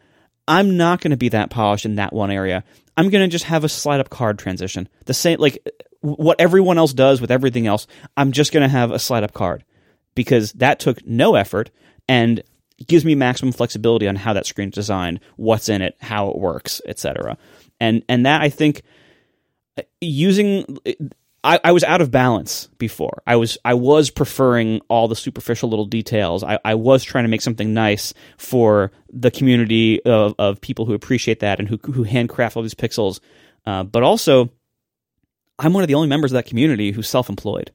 I'm 0.48 0.78
not 0.78 1.02
going 1.02 1.12
to 1.12 1.18
be 1.18 1.30
that 1.30 1.50
polished 1.50 1.86
in 1.86 1.96
that 1.96 2.14
one 2.14 2.32
area. 2.32 2.64
I'm 2.98 3.10
going 3.10 3.24
to 3.24 3.32
just 3.32 3.46
have 3.46 3.64
a 3.64 3.70
slide 3.70 4.00
up 4.00 4.10
card 4.10 4.40
transition. 4.40 4.90
The 5.06 5.14
same 5.14 5.40
like 5.40 5.64
what 6.02 6.40
everyone 6.40 6.78
else 6.78 6.94
does 6.94 7.20
with 7.20 7.32
everything 7.32 7.68
else, 7.68 7.88
I'm 8.16 8.32
just 8.32 8.52
going 8.52 8.64
to 8.64 8.70
have 8.70 8.92
a 8.92 9.00
slide 9.00 9.24
up 9.24 9.34
card 9.34 9.64
because 10.16 10.54
that 10.54 10.80
took 10.80 11.06
no 11.06 11.36
effort 11.36 11.72
and 12.08 12.42
gives 12.88 13.06
me 13.06 13.16
maximum 13.16 13.52
flexibility 13.52 14.08
on 14.08 14.16
how 14.16 14.34
that 14.34 14.46
screen 14.46 14.70
is 14.70 14.76
designed, 14.76 15.20
what's 15.36 15.70
in 15.70 15.82
it, 15.82 15.96
how 16.00 16.30
it 16.30 16.38
works, 16.38 16.82
etc. 16.86 17.38
And 17.80 18.04
and 18.10 18.26
that 18.26 18.42
I 18.42 18.50
think 18.50 18.82
using 20.02 20.80
I, 21.44 21.60
I, 21.64 21.72
was 21.72 21.86
out 21.86 22.02
of 22.02 22.12
balance 22.12 22.68
before. 22.78 23.22
I 23.26 23.38
was 23.38 23.58
I 23.64 23.74
was 23.74 24.10
preferring 24.10 24.82
all 24.90 25.08
the 25.08 25.16
superficial 25.16 25.70
little 25.70 25.86
details. 25.86 26.44
I, 26.44 26.60
I 26.66 26.76
was 26.76 27.04
trying 27.04 27.24
to 27.24 27.30
make 27.30 27.42
something 27.42 27.74
nice 27.74 28.14
for 28.38 28.92
the 29.12 29.32
community 29.32 30.04
of, 30.04 30.36
of 30.38 30.60
people 30.60 30.86
who 30.86 30.94
appreciate 30.94 31.40
that 31.40 31.60
and 31.60 31.68
who 31.68 31.78
who 31.92 32.04
handcraft 32.04 32.58
all 32.58 32.64
these 32.64 32.76
pixels. 32.76 33.20
Uh, 33.66 33.84
but 33.84 34.04
also, 34.04 34.50
I'm 35.58 35.74
one 35.74 35.84
of 35.84 35.88
the 35.88 35.96
only 35.96 36.10
members 36.10 36.32
of 36.32 36.36
that 36.36 36.46
community 36.46 36.92
who's 36.92 37.08
self-employed. 37.08 37.72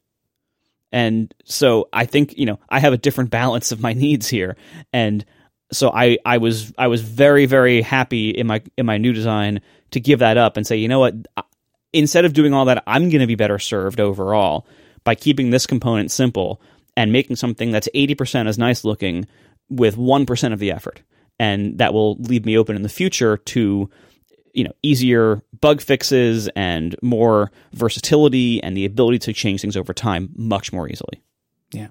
And 0.95 1.35
so 1.45 1.89
I 1.93 2.07
think, 2.07 2.39
you 2.39 2.47
know, 2.47 2.61
I 2.69 2.79
have 2.79 2.93
a 2.93 2.97
different 2.97 3.31
balance 3.31 3.73
of 3.73 3.81
my 3.81 3.93
needs 4.05 4.29
here. 4.29 4.57
And 4.93 5.25
so 5.73 5.91
I, 5.91 6.19
I 6.25 6.39
was 6.39 6.73
I 6.79 6.87
was 6.87 7.03
very, 7.03 7.47
very 7.47 7.83
happy 7.83 8.31
in 8.31 8.47
my 8.47 8.63
in 8.79 8.87
my 8.87 8.97
new 8.97 9.13
design 9.13 9.61
to 9.91 10.01
give 10.01 10.21
that 10.21 10.37
up 10.37 10.57
and 10.57 10.65
say, 10.65 10.77
you 10.77 10.87
know 10.87 11.01
what, 11.01 11.15
instead 11.93 12.25
of 12.25 12.33
doing 12.33 12.55
all 12.55 12.67
that, 12.67 12.85
I'm 12.87 13.11
gonna 13.11 13.27
be 13.27 13.35
better 13.35 13.59
served 13.59 13.99
overall 13.99 14.69
by 15.03 15.17
keeping 15.17 15.51
this 15.51 15.67
component 15.67 16.13
simple 16.13 16.63
and 16.97 17.13
making 17.13 17.37
something 17.37 17.73
that's 17.73 17.89
80% 17.93 18.47
as 18.47 18.57
nice 18.57 18.85
looking 18.85 19.27
with 19.69 19.97
1% 19.97 20.53
of 20.53 20.61
the 20.61 20.71
effort. 20.71 21.03
And 21.41 21.79
that 21.79 21.93
will 21.93 22.15
leave 22.19 22.47
me 22.47 22.57
open 22.57 22.77
in 22.77 22.83
the 22.83 22.89
future 22.89 23.37
to 23.37 23.91
you 24.55 24.65
know 24.65 24.73
easier 24.83 25.43
bug 25.61 25.81
fixes 25.81 26.49
and 26.57 26.97
more 27.03 27.51
versatility 27.73 28.63
and 28.63 28.77
the 28.77 28.85
ability 28.85 29.19
to 29.19 29.33
change 29.33 29.61
things 29.61 29.77
over 29.77 29.93
time 29.93 30.31
much 30.37 30.73
more 30.73 30.89
easily. 30.89 31.23
Yeah. 31.73 31.89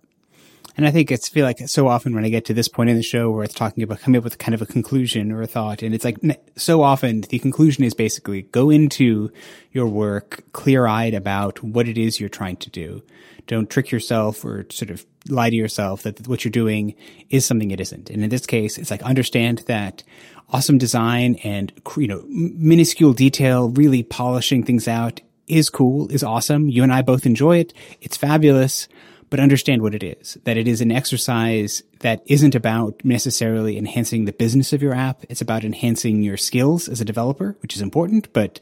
And 0.76 0.88
I 0.88 0.92
think 0.92 1.12
it's 1.12 1.30
feel 1.30 1.46
like 1.46 1.60
so 1.70 1.88
often 1.88 2.16
when 2.16 2.26
I 2.26 2.30
get 2.30 2.46
to 2.46 2.54
this 2.54 2.68
point 2.68 2.90
in 2.90 2.96
the 2.96 3.04
show 3.04 3.30
where 3.30 3.44
it's 3.44 3.54
talking 3.54 3.84
about 3.84 4.00
coming 4.00 4.18
up 4.18 4.24
with 4.24 4.40
kind 4.40 4.56
of 4.56 4.62
a 4.62 4.66
conclusion 4.66 5.32
or 5.32 5.42
a 5.42 5.48
thought, 5.48 5.84
and 5.84 5.94
it's 5.94 6.06
like 6.06 6.18
so 6.56 6.82
often 6.82 7.22
the 7.22 7.40
conclusion 7.40 7.84
is 7.84 7.94
basically 7.94 8.44
go 8.44 8.70
into 8.70 9.32
your 9.72 9.88
work 9.88 10.44
clear 10.54 10.88
eyed 10.88 11.14
about 11.14 11.64
what 11.64 11.88
it 11.88 11.98
is 11.98 12.20
you're 12.20 12.30
trying 12.30 12.58
to 12.58 12.70
do. 12.70 13.04
Don't 13.46 13.70
trick 13.70 13.92
yourself 13.92 14.44
or 14.44 14.66
sort 14.72 14.90
of 14.90 15.06
lie 15.30 15.50
to 15.50 15.56
yourself 15.56 16.04
that 16.04 16.28
what 16.28 16.44
you're 16.44 16.52
doing 16.52 16.96
is 17.30 17.46
something 17.46 17.72
it 17.72 17.82
isn't. 17.82 18.10
And 18.10 18.24
in 18.24 18.30
this 18.30 18.46
case, 18.46 18.78
it's 18.78 18.90
like 18.90 19.04
understand 19.04 19.60
that 19.68 20.02
awesome 20.50 20.78
design 20.78 21.36
and, 21.44 21.72
you 21.98 22.08
know, 22.08 22.24
minuscule 22.28 23.14
detail, 23.14 23.70
really 23.70 24.04
polishing 24.04 24.64
things 24.64 24.88
out 24.88 25.22
is 25.48 25.70
cool, 25.70 26.10
is 26.10 26.24
awesome. 26.24 26.70
You 26.70 26.84
and 26.84 26.94
I 26.94 27.02
both 27.02 27.26
enjoy 27.26 27.58
it. 27.58 27.74
It's 28.02 28.16
fabulous, 28.16 28.88
but 29.34 29.40
understand 29.40 29.82
what 29.82 29.96
it 29.96 30.04
is, 30.04 30.38
that 30.44 30.58
it 30.58 30.68
is 30.68 30.80
an 30.80 30.92
exercise 30.92 31.82
that 32.02 32.22
isn't 32.28 32.54
about 32.54 33.04
necessarily 33.04 33.80
enhancing 33.80 34.26
the 34.26 34.32
business 34.32 34.74
of 34.74 34.84
your 34.84 34.94
app. 34.94 35.24
It's 35.28 35.42
about 35.42 35.64
enhancing 35.64 36.22
your 36.22 36.38
skills 36.38 36.88
as 36.88 37.02
a 37.02 37.06
developer, 37.06 37.58
which 37.64 37.76
is 37.76 37.82
important, 37.82 38.32
but 38.32 38.60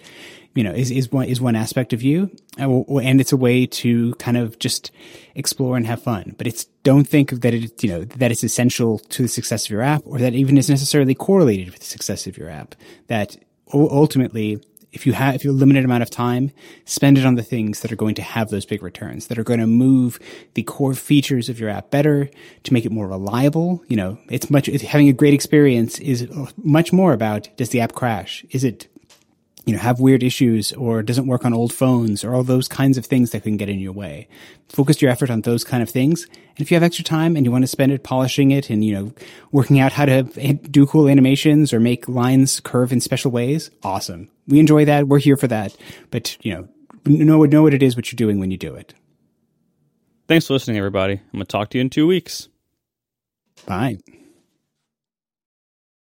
you 0.55 0.63
know, 0.63 0.71
is, 0.71 0.89
is 0.89 1.11
one, 1.11 1.25
is 1.25 1.41
one 1.41 1.57
aspect 1.57 1.91
of 1.91 2.01
you. 2.01 2.31
Uh, 2.57 2.83
and 2.99 3.19
it's 3.19 3.33
a 3.33 3.37
way 3.37 3.65
to 3.65 4.15
kind 4.15 4.37
of 4.37 4.59
just 4.59 4.91
explore 5.35 5.75
and 5.75 5.85
have 5.87 6.01
fun. 6.01 6.35
But 6.37 6.47
it's, 6.47 6.63
don't 6.83 7.05
think 7.05 7.31
that 7.31 7.53
it, 7.53 7.83
you 7.83 7.89
know, 7.89 8.05
that 8.05 8.31
it's 8.31 8.45
essential 8.45 8.99
to 8.99 9.23
the 9.23 9.27
success 9.27 9.65
of 9.65 9.71
your 9.71 9.81
app 9.81 10.03
or 10.05 10.19
that 10.19 10.35
even 10.35 10.57
is 10.57 10.69
necessarily 10.69 11.15
correlated 11.15 11.69
with 11.71 11.79
the 11.79 11.85
success 11.85 12.27
of 12.27 12.37
your 12.37 12.49
app. 12.49 12.75
That 13.07 13.35
ultimately, 13.73 14.63
if 14.91 15.05
you 15.05 15.13
have, 15.13 15.35
if 15.35 15.43
you 15.43 15.51
have 15.51 15.55
a 15.55 15.59
limited 15.59 15.85
amount 15.85 16.03
of 16.03 16.09
time, 16.09 16.51
spend 16.85 17.17
it 17.17 17.25
on 17.25 17.35
the 17.35 17.43
things 17.43 17.79
that 17.81 17.91
are 17.91 17.95
going 17.95 18.15
to 18.15 18.21
have 18.21 18.49
those 18.49 18.65
big 18.65 18.83
returns, 18.83 19.27
that 19.27 19.39
are 19.39 19.43
going 19.43 19.59
to 19.59 19.67
move 19.67 20.19
the 20.53 20.63
core 20.63 20.93
features 20.93 21.49
of 21.49 21.59
your 21.59 21.69
app 21.69 21.89
better 21.91 22.29
to 22.63 22.73
make 22.73 22.85
it 22.85 22.91
more 22.91 23.07
reliable. 23.07 23.83
You 23.87 23.97
know, 23.97 24.17
it's 24.29 24.49
much, 24.49 24.67
it's, 24.67 24.83
having 24.83 25.07
a 25.07 25.13
great 25.13 25.33
experience 25.33 25.99
is 25.99 26.27
much 26.57 26.91
more 26.91 27.13
about, 27.13 27.49
does 27.57 27.69
the 27.69 27.79
app 27.79 27.93
crash? 27.93 28.45
Is 28.51 28.63
it 28.63 28.87
you 29.65 29.73
know, 29.73 29.79
have 29.79 29.99
weird 29.99 30.23
issues 30.23 30.71
or 30.73 31.03
doesn't 31.03 31.27
work 31.27 31.45
on 31.45 31.53
old 31.53 31.71
phones 31.71 32.23
or 32.23 32.33
all 32.33 32.43
those 32.43 32.67
kinds 32.67 32.97
of 32.97 33.05
things 33.05 33.31
that 33.31 33.43
can 33.43 33.57
get 33.57 33.69
in 33.69 33.79
your 33.79 33.91
way. 33.91 34.27
Focus 34.69 35.01
your 35.01 35.11
effort 35.11 35.29
on 35.29 35.41
those 35.41 35.63
kind 35.63 35.83
of 35.83 35.89
things. 35.89 36.25
And 36.25 36.59
if 36.59 36.71
you 36.71 36.75
have 36.75 36.83
extra 36.83 37.05
time 37.05 37.35
and 37.35 37.45
you 37.45 37.51
want 37.51 37.63
to 37.63 37.67
spend 37.67 37.91
it 37.91 38.03
polishing 38.03 38.51
it 38.51 38.69
and, 38.69 38.83
you 38.83 38.93
know, 38.93 39.13
working 39.51 39.79
out 39.79 39.91
how 39.91 40.05
to 40.05 40.23
do 40.23 40.85
cool 40.85 41.07
animations 41.07 41.73
or 41.73 41.79
make 41.79 42.09
lines 42.09 42.59
curve 42.59 42.91
in 42.91 43.01
special 43.01 43.31
ways, 43.31 43.69
awesome. 43.83 44.29
We 44.47 44.59
enjoy 44.59 44.85
that. 44.85 45.07
We're 45.07 45.19
here 45.19 45.37
for 45.37 45.47
that. 45.47 45.75
But, 46.09 46.37
you 46.43 46.53
know, 46.53 46.67
know, 47.05 47.43
know 47.43 47.61
what 47.61 47.73
it 47.73 47.83
is, 47.83 47.95
what 47.95 48.11
you're 48.11 48.17
doing 48.17 48.39
when 48.39 48.51
you 48.51 48.57
do 48.57 48.75
it. 48.75 48.93
Thanks 50.27 50.47
for 50.47 50.53
listening, 50.53 50.77
everybody. 50.77 51.13
I'm 51.13 51.31
going 51.33 51.45
to 51.45 51.51
talk 51.51 51.69
to 51.71 51.77
you 51.77 51.81
in 51.81 51.89
two 51.89 52.07
weeks. 52.07 52.47
Bye. 53.65 53.97